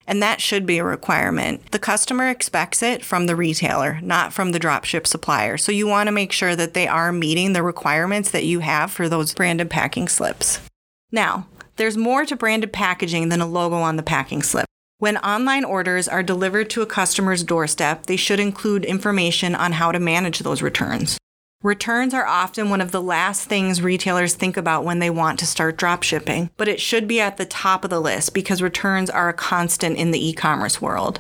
And 0.08 0.24
that 0.24 0.40
should 0.40 0.66
be 0.66 0.78
a 0.78 0.84
requirement. 0.86 1.72
The 1.72 1.80
customer 1.80 2.30
expects 2.30 2.82
it 2.82 3.04
from 3.04 3.26
the 3.26 3.36
retailer, 3.36 4.00
not 4.02 4.32
from 4.32 4.54
the 4.54 4.60
dropship 4.60 5.06
supplier. 5.06 5.58
So 5.58 5.72
you 5.72 5.86
want 5.86 6.08
to 6.08 6.14
make 6.14 6.32
sure 6.32 6.56
that 6.56 6.74
they 6.74 6.88
are 6.88 7.12
meeting 7.12 7.52
the 7.52 7.62
requirements 7.62 8.32
that 8.32 8.46
you 8.46 8.62
have 8.62 8.90
for 8.90 9.10
those 9.10 9.34
branded 9.34 9.70
packing 9.70 10.08
slips. 10.08 10.62
Now, 11.12 11.48
there's 11.76 11.98
more 11.98 12.26
to 12.26 12.36
branded 12.36 12.74
packaging 12.74 13.30
than 13.30 13.42
a 13.42 13.46
logo 13.46 13.76
on 13.76 13.98
the 13.98 14.04
packing 14.04 14.42
slip. 14.42 14.66
When 15.00 15.18
online 15.18 15.64
orders 15.64 16.08
are 16.08 16.24
delivered 16.24 16.72
to 16.72 16.82
a 16.82 16.88
customer's 16.88 17.44
doorstep, 17.44 18.08
they 18.08 18.16
should 18.16 18.40
include 18.40 18.84
information 18.84 19.54
on 19.54 19.74
how 19.74 19.92
to 19.92 20.00
manage 20.00 20.40
those 20.40 20.64
returns. 20.64 21.20
Returns 21.64 22.14
are 22.14 22.28
often 22.28 22.70
one 22.70 22.82
of 22.82 22.92
the 22.92 23.02
last 23.02 23.46
things 23.50 23.82
retailers 23.82 24.36
think 24.36 24.58
about 24.58 24.84
when 24.84 25.00
they 25.00 25.10
want 25.10 25.40
to 25.40 25.48
start 25.48 25.76
drop 25.76 26.04
shipping, 26.04 26.52
but 26.56 26.68
it 26.68 26.80
should 26.80 27.08
be 27.08 27.20
at 27.20 27.38
the 27.38 27.48
top 27.48 27.84
of 27.84 27.90
the 27.90 28.00
list 28.00 28.36
because 28.36 28.62
returns 28.62 29.10
are 29.10 29.28
a 29.28 29.34
constant 29.34 29.98
in 29.98 30.12
the 30.12 30.24
e 30.24 30.34
commerce 30.34 30.80
world. 30.80 31.20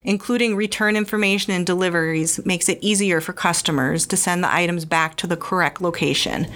Including 0.00 0.56
return 0.56 0.96
information 0.96 1.52
and 1.52 1.66
deliveries 1.66 2.44
makes 2.46 2.70
it 2.70 2.78
easier 2.80 3.20
for 3.20 3.34
customers 3.34 4.06
to 4.06 4.16
send 4.16 4.42
the 4.42 4.52
items 4.52 4.86
back 4.86 5.16
to 5.16 5.26
the 5.26 5.36
correct 5.36 5.82
location. 5.82 6.46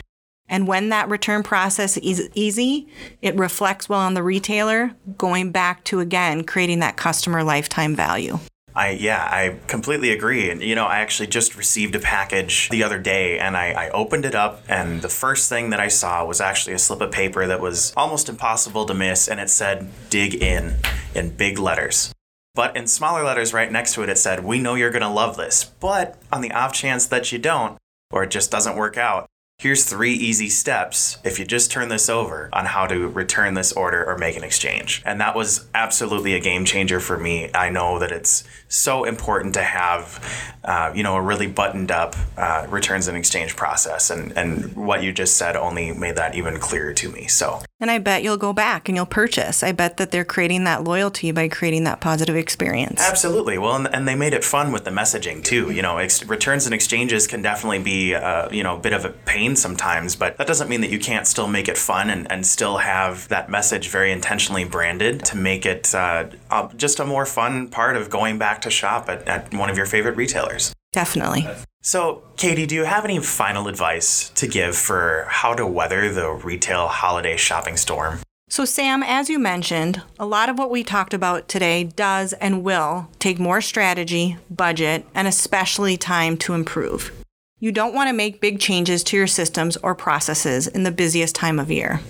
And 0.49 0.67
when 0.67 0.89
that 0.89 1.11
return 1.11 1.43
process 1.43 1.99
is 1.99 2.31
easy, 2.33 2.89
it 3.21 3.37
reflects 3.37 3.91
well 3.91 4.01
on 4.01 4.15
the 4.15 4.23
retailer, 4.23 4.93
going 5.19 5.51
back 5.51 5.85
to 5.85 6.01
again 6.01 6.45
creating 6.45 6.79
that 6.79 6.97
customer 6.97 7.45
lifetime 7.45 7.95
value. 7.95 8.39
I 8.75 8.91
yeah, 8.91 9.29
I 9.31 9.59
completely 9.67 10.11
agree. 10.11 10.51
And 10.51 10.63
you 10.63 10.75
know, 10.75 10.87
I 10.87 10.99
actually 10.99 11.27
just 11.27 11.57
received 11.57 11.95
a 11.95 11.99
package 11.99 12.69
the 12.71 12.83
other 12.83 12.99
day 12.99 13.39
and 13.39 13.57
I, 13.57 13.73
I 13.73 13.91
opened 13.91 14.25
it 14.25 14.35
up 14.35 14.63
and 14.69 15.03
the 15.03 15.09
first 15.09 15.49
thing 15.49 15.71
that 15.71 15.81
I 15.81 15.89
saw 15.89 16.25
was 16.25 16.41
actually 16.41 16.75
a 16.75 16.79
slip 16.79 17.01
of 17.01 17.11
paper 17.11 17.47
that 17.47 17.61
was 17.61 17.93
almost 17.97 18.29
impossible 18.29 18.87
to 18.87 18.95
miss 18.95 19.29
and 19.29 19.41
it 19.41 19.51
said 19.51 19.89
dig 20.11 20.35
in 20.35 20.77
in 21.15 21.31
big 21.31 21.59
letters. 21.59 22.13
But 22.55 22.77
in 22.77 22.87
smaller 22.87 23.25
letters 23.25 23.55
right 23.55 23.73
next 23.73 23.95
to 23.95 24.03
it 24.03 24.11
it 24.11 24.19
said, 24.19 24.45
We 24.45 24.59
know 24.59 24.75
you're 24.75 24.91
gonna 24.91 25.13
love 25.13 25.37
this. 25.37 25.65
But 25.65 26.21
on 26.31 26.43
the 26.43 26.53
off 26.53 26.73
chance 26.73 27.07
that 27.07 27.33
you 27.33 27.39
don't, 27.39 27.79
or 28.11 28.25
it 28.25 28.31
just 28.31 28.51
doesn't 28.51 28.77
work 28.77 28.99
out, 28.99 29.27
Here's 29.63 29.85
three 29.85 30.15
easy 30.15 30.49
steps 30.49 31.19
if 31.23 31.39
you 31.39 31.45
just 31.45 31.71
turn 31.71 31.89
this 31.89 32.09
over 32.09 32.49
on 32.53 32.67
how 32.67 32.89
to 32.89 33.07
return 33.07 33.55
this 33.55 33.71
order 33.71 34.05
or 34.05 34.19
make 34.19 34.37
an 34.37 34.43
exchange. 34.43 35.01
And 35.07 35.21
that 35.21 35.37
was 35.37 35.69
absolutely 35.73 36.35
a 36.35 36.41
game 36.41 36.65
changer 36.65 36.99
for 36.99 37.17
me. 37.17 37.49
I 37.55 37.71
know 37.71 38.01
that 38.01 38.11
it's 38.11 38.43
so 38.67 39.05
important 39.05 39.55
to 39.55 39.63
have, 39.63 40.53
uh, 40.65 40.91
you 40.97 41.05
know, 41.05 41.15
a 41.15 41.23
really 41.23 41.47
buttoned 41.47 41.93
up 41.93 42.17
uh, 42.37 42.67
returns 42.71 43.07
and 43.07 43.17
exchange 43.17 43.55
process. 43.55 44.11
And, 44.11 44.37
and 44.37 44.75
what 44.75 45.05
you 45.05 45.13
just 45.13 45.37
said 45.37 45.55
only 45.55 45.93
made 45.93 46.17
that 46.17 46.35
even 46.35 46.59
clearer 46.59 46.93
to 46.95 47.09
me. 47.11 47.29
So 47.29 47.63
And 47.83 47.91
I 47.91 47.99
bet 47.99 48.23
you'll 48.23 48.37
go 48.37 48.53
back 48.53 48.89
and 48.89 48.95
you'll 48.95 49.07
purchase. 49.07 49.65
I 49.65 49.73
bet 49.73 49.97
that 49.97 50.13
they're 50.13 50.25
creating 50.25 50.63
that 50.65 50.85
loyalty 50.85 51.33
by 51.33 51.49
creating 51.49 51.83
that 51.83 52.01
positive 52.01 52.37
experience. 52.37 53.01
Absolutely. 53.01 53.59
Well, 53.59 53.75
and, 53.75 53.93
and 53.93 54.07
they 54.07 54.15
made 54.15 54.35
it 54.35 54.45
fun 54.45 54.71
with 54.71 54.85
the 54.85 54.93
messaging 54.93 55.43
too. 55.43 55.73
You 55.73 55.83
know, 55.83 55.99
ex- 55.99 56.25
returns 56.25 56.65
and 56.65 56.75
exchanges 56.75 57.27
can 57.27 57.43
definitely 57.43 57.81
be, 57.81 58.15
uh, 58.15 58.49
you 58.53 58.63
know, 58.63 58.77
a 58.77 58.79
bit 58.79 58.93
of 58.93 59.05
a 59.05 59.11
pain 59.11 59.57
sometimes, 59.57 60.15
but 60.15 60.39
that 60.39 60.47
doesn't 60.47 60.69
mean 60.69 60.81
that 60.83 60.91
you 60.91 61.01
can't 61.01 61.27
still 61.27 61.49
make 61.49 61.67
it 61.67 61.77
fun 61.77 62.09
and, 62.09 62.31
and 62.31 62.47
still 62.47 62.77
have 62.77 63.27
that 63.29 63.51
message 63.51 63.89
very 63.89 64.13
intentionally 64.13 64.65
branded 64.65 65.25
to 65.25 65.37
make 65.37 65.67
it 65.67 65.93
uh, 65.93 66.29
just 66.77 67.01
a 67.01 67.05
more 67.05 67.27
fun 67.27 67.67
part 67.67 67.97
of 67.97 68.09
going 68.09 68.39
back 68.39 68.61
to 68.61 68.71
shop 68.71 69.09
at, 69.09 69.27
at 69.27 69.53
one 69.53 69.69
of 69.69 69.77
your 69.77 69.87
favorite 69.87 70.17
retailers. 70.17 70.73
Definitely. 70.93 71.49
So, 71.81 72.23
Katie, 72.37 72.67
do 72.67 72.75
you 72.75 72.85
have 72.85 73.05
any 73.05 73.19
final 73.19 73.67
advice 73.67 74.29
to 74.31 74.47
give 74.47 74.77
for 74.77 75.27
how 75.29 75.55
to 75.55 75.67
weather 75.67 76.13
the 76.13 76.31
retail 76.31 76.87
holiday 76.87 77.37
shopping 77.37 77.77
storm? 77.77 78.21
So, 78.49 78.67
Sam, 78.67 79.03
as 79.03 79.31
you 79.31 79.39
mentioned, 79.39 80.03
a 80.19 80.27
lot 80.27 80.51
of 80.51 80.59
what 80.59 80.71
we 80.71 80.85
talked 80.85 81.15
about 81.15 81.49
today 81.49 81.85
does 81.85 82.35
and 82.35 82.63
will 82.63 83.09
take 83.19 83.41
more 83.41 83.63
strategy, 83.63 84.37
budget, 84.51 85.07
and 85.15 85.27
especially 85.27 85.97
time 85.97 86.37
to 86.39 86.53
improve. 86.53 87.11
You 87.59 87.73
don't 87.73 87.95
want 87.95 88.09
to 88.09 88.13
make 88.13 88.41
big 88.41 88.61
changes 88.61 89.03
to 89.05 89.17
your 89.17 89.27
systems 89.27 89.79
or 89.79 89.95
processes 89.95 90.67
in 90.67 90.83
the 90.83 90.91
busiest 90.91 91.35
time 91.35 91.59
of 91.59 91.71
year. 91.71 92.01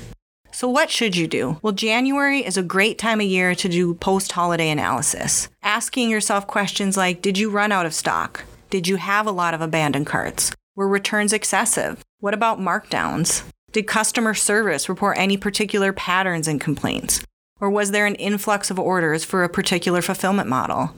So, 0.50 0.68
what 0.68 0.90
should 0.90 1.16
you 1.16 1.28
do? 1.28 1.58
Well, 1.62 1.72
January 1.72 2.44
is 2.44 2.56
a 2.56 2.62
great 2.62 2.98
time 2.98 3.20
of 3.20 3.26
year 3.26 3.54
to 3.54 3.68
do 3.68 3.94
post 3.94 4.32
holiday 4.32 4.68
analysis. 4.68 5.48
Asking 5.62 6.10
yourself 6.10 6.46
questions 6.46 6.96
like 6.96 7.22
Did 7.22 7.38
you 7.38 7.50
run 7.50 7.70
out 7.70 7.86
of 7.86 7.94
stock? 7.94 8.44
Did 8.72 8.88
you 8.88 8.96
have 8.96 9.26
a 9.26 9.32
lot 9.32 9.52
of 9.52 9.60
abandoned 9.60 10.06
carts? 10.06 10.50
Were 10.74 10.88
returns 10.88 11.34
excessive? 11.34 12.02
What 12.20 12.32
about 12.32 12.58
markdowns? 12.58 13.42
Did 13.70 13.86
customer 13.86 14.32
service 14.32 14.88
report 14.88 15.18
any 15.18 15.36
particular 15.36 15.92
patterns 15.92 16.48
and 16.48 16.58
complaints? 16.58 17.22
Or 17.60 17.68
was 17.68 17.90
there 17.90 18.06
an 18.06 18.14
influx 18.14 18.70
of 18.70 18.78
orders 18.78 19.26
for 19.26 19.44
a 19.44 19.48
particular 19.50 20.00
fulfillment 20.00 20.48
model? 20.48 20.96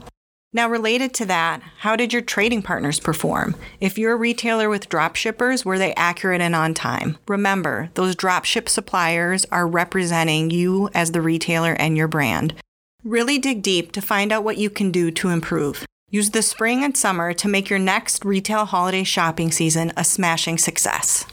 Now, 0.53 0.69
related 0.69 1.13
to 1.15 1.25
that, 1.25 1.61
how 1.79 1.97
did 1.97 2.13
your 2.13 2.21
trading 2.21 2.61
partners 2.61 3.01
perform? 3.01 3.57
If 3.81 3.97
you're 3.97 4.13
a 4.13 4.15
retailer 4.15 4.69
with 4.69 4.87
drop 4.87 5.17
shippers, 5.17 5.65
were 5.65 5.77
they 5.77 5.93
accurate 5.95 6.39
and 6.39 6.55
on 6.55 6.75
time? 6.75 7.17
Remember, 7.27 7.89
those 7.95 8.15
drop 8.15 8.45
ship 8.45 8.69
suppliers 8.69 9.45
are 9.51 9.67
representing 9.67 10.49
you 10.49 10.89
as 10.93 11.11
the 11.11 11.21
retailer 11.21 11.73
and 11.73 11.97
your 11.97 12.07
brand. 12.07 12.53
Really 13.03 13.37
dig 13.37 13.61
deep 13.61 13.91
to 13.91 14.01
find 14.01 14.31
out 14.31 14.45
what 14.45 14.57
you 14.57 14.69
can 14.69 14.91
do 14.91 15.11
to 15.11 15.27
improve. 15.27 15.85
Use 16.15 16.29
the 16.29 16.41
spring 16.41 16.81
and 16.81 16.95
summer 16.95 17.33
to 17.33 17.49
make 17.49 17.69
your 17.69 17.77
next 17.77 18.23
retail 18.23 18.63
holiday 18.63 19.03
shopping 19.03 19.51
season 19.51 19.91
a 19.97 20.05
smashing 20.05 20.57
success. 20.57 21.25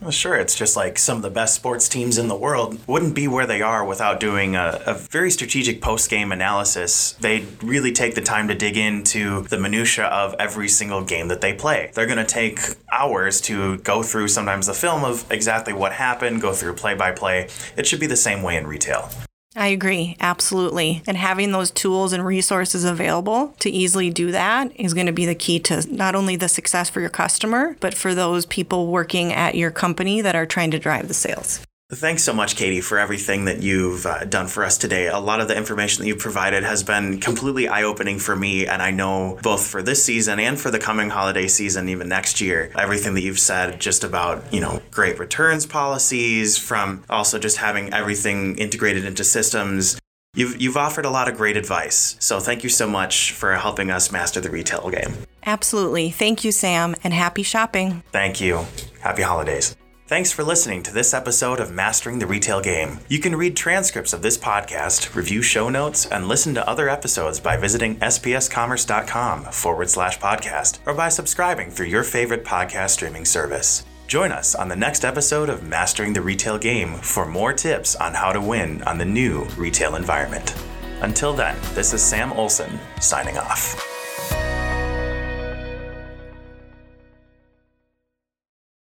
Well, 0.00 0.12
sure. 0.12 0.34
It's 0.36 0.54
just 0.54 0.76
like 0.76 0.98
some 0.98 1.18
of 1.18 1.22
the 1.22 1.28
best 1.28 1.54
sports 1.54 1.90
teams 1.90 2.16
in 2.16 2.28
the 2.28 2.34
world 2.34 2.78
wouldn't 2.86 3.14
be 3.14 3.28
where 3.28 3.46
they 3.46 3.60
are 3.60 3.84
without 3.84 4.18
doing 4.18 4.56
a, 4.56 4.80
a 4.86 4.94
very 4.94 5.30
strategic 5.30 5.82
post 5.82 6.08
game 6.08 6.32
analysis. 6.32 7.12
They 7.20 7.44
really 7.62 7.92
take 7.92 8.14
the 8.14 8.22
time 8.22 8.48
to 8.48 8.54
dig 8.54 8.78
into 8.78 9.42
the 9.42 9.58
minutia 9.58 10.06
of 10.06 10.34
every 10.38 10.68
single 10.68 11.04
game 11.04 11.28
that 11.28 11.42
they 11.42 11.52
play. 11.52 11.90
They're 11.92 12.06
going 12.06 12.16
to 12.16 12.24
take 12.24 12.60
hours 12.90 13.42
to 13.42 13.76
go 13.80 14.02
through 14.02 14.28
sometimes 14.28 14.68
the 14.68 14.72
film 14.72 15.04
of 15.04 15.30
exactly 15.30 15.74
what 15.74 15.92
happened, 15.92 16.40
go 16.40 16.54
through 16.54 16.76
play 16.76 16.94
by 16.94 17.12
play. 17.12 17.50
It 17.76 17.86
should 17.86 18.00
be 18.00 18.06
the 18.06 18.16
same 18.16 18.42
way 18.42 18.56
in 18.56 18.66
retail. 18.66 19.10
I 19.56 19.68
agree, 19.68 20.16
absolutely. 20.20 21.02
And 21.08 21.16
having 21.16 21.50
those 21.50 21.72
tools 21.72 22.12
and 22.12 22.24
resources 22.24 22.84
available 22.84 23.54
to 23.58 23.68
easily 23.68 24.08
do 24.08 24.30
that 24.30 24.70
is 24.76 24.94
going 24.94 25.06
to 25.06 25.12
be 25.12 25.26
the 25.26 25.34
key 25.34 25.58
to 25.60 25.84
not 25.92 26.14
only 26.14 26.36
the 26.36 26.48
success 26.48 26.88
for 26.88 27.00
your 27.00 27.10
customer, 27.10 27.76
but 27.80 27.94
for 27.94 28.14
those 28.14 28.46
people 28.46 28.86
working 28.86 29.32
at 29.32 29.56
your 29.56 29.72
company 29.72 30.20
that 30.20 30.36
are 30.36 30.46
trying 30.46 30.70
to 30.70 30.78
drive 30.78 31.08
the 31.08 31.14
sales. 31.14 31.60
Thanks 31.92 32.22
so 32.22 32.32
much, 32.32 32.54
Katie, 32.54 32.80
for 32.80 33.00
everything 33.00 33.46
that 33.46 33.62
you've 33.62 34.06
uh, 34.06 34.24
done 34.24 34.46
for 34.46 34.64
us 34.64 34.78
today. 34.78 35.08
A 35.08 35.18
lot 35.18 35.40
of 35.40 35.48
the 35.48 35.56
information 35.56 36.02
that 36.02 36.08
you've 36.08 36.20
provided 36.20 36.62
has 36.62 36.84
been 36.84 37.18
completely 37.18 37.66
eye 37.66 37.82
opening 37.82 38.20
for 38.20 38.36
me, 38.36 38.64
and 38.64 38.80
I 38.80 38.92
know 38.92 39.40
both 39.42 39.66
for 39.66 39.82
this 39.82 40.04
season 40.04 40.38
and 40.38 40.58
for 40.58 40.70
the 40.70 40.78
coming 40.78 41.10
holiday 41.10 41.48
season, 41.48 41.88
even 41.88 42.08
next 42.08 42.40
year, 42.40 42.70
everything 42.78 43.14
that 43.14 43.22
you've 43.22 43.40
said 43.40 43.80
just 43.80 44.04
about, 44.04 44.54
you 44.54 44.60
know, 44.60 44.80
great 44.92 45.18
returns 45.18 45.66
policies, 45.66 46.56
from 46.56 47.02
also 47.10 47.40
just 47.40 47.56
having 47.56 47.92
everything 47.92 48.56
integrated 48.56 49.04
into 49.04 49.24
systems. 49.24 49.98
You've, 50.32 50.62
you've 50.62 50.76
offered 50.76 51.06
a 51.06 51.10
lot 51.10 51.28
of 51.28 51.36
great 51.36 51.56
advice. 51.56 52.14
So 52.20 52.38
thank 52.38 52.62
you 52.62 52.68
so 52.68 52.88
much 52.88 53.32
for 53.32 53.52
helping 53.56 53.90
us 53.90 54.12
master 54.12 54.40
the 54.40 54.48
retail 54.48 54.90
game. 54.90 55.12
Absolutely. 55.44 56.10
Thank 56.10 56.44
you, 56.44 56.52
Sam, 56.52 56.94
and 57.02 57.12
happy 57.12 57.42
shopping. 57.42 58.04
Thank 58.12 58.40
you. 58.40 58.64
Happy 59.00 59.22
holidays. 59.22 59.74
Thanks 60.10 60.32
for 60.32 60.42
listening 60.42 60.82
to 60.82 60.92
this 60.92 61.14
episode 61.14 61.60
of 61.60 61.70
Mastering 61.70 62.18
the 62.18 62.26
Retail 62.26 62.60
Game. 62.60 62.98
You 63.06 63.20
can 63.20 63.36
read 63.36 63.56
transcripts 63.56 64.12
of 64.12 64.22
this 64.22 64.36
podcast, 64.36 65.14
review 65.14 65.40
show 65.40 65.68
notes, 65.68 66.04
and 66.04 66.26
listen 66.26 66.52
to 66.54 66.68
other 66.68 66.88
episodes 66.88 67.38
by 67.38 67.56
visiting 67.56 67.94
spscommerce.com 68.00 69.44
forward 69.44 69.88
slash 69.88 70.18
podcast 70.18 70.80
or 70.84 70.94
by 70.94 71.10
subscribing 71.10 71.70
through 71.70 71.86
your 71.86 72.02
favorite 72.02 72.44
podcast 72.44 72.90
streaming 72.90 73.24
service. 73.24 73.84
Join 74.08 74.32
us 74.32 74.56
on 74.56 74.68
the 74.68 74.74
next 74.74 75.04
episode 75.04 75.48
of 75.48 75.62
Mastering 75.62 76.12
the 76.12 76.22
Retail 76.22 76.58
Game 76.58 76.96
for 76.96 77.24
more 77.24 77.52
tips 77.52 77.94
on 77.94 78.12
how 78.12 78.32
to 78.32 78.40
win 78.40 78.82
on 78.82 78.98
the 78.98 79.04
new 79.04 79.44
retail 79.56 79.94
environment. 79.94 80.56
Until 81.02 81.32
then, 81.32 81.56
this 81.74 81.94
is 81.94 82.02
Sam 82.02 82.32
Olson 82.32 82.80
signing 83.00 83.38
off. 83.38 83.99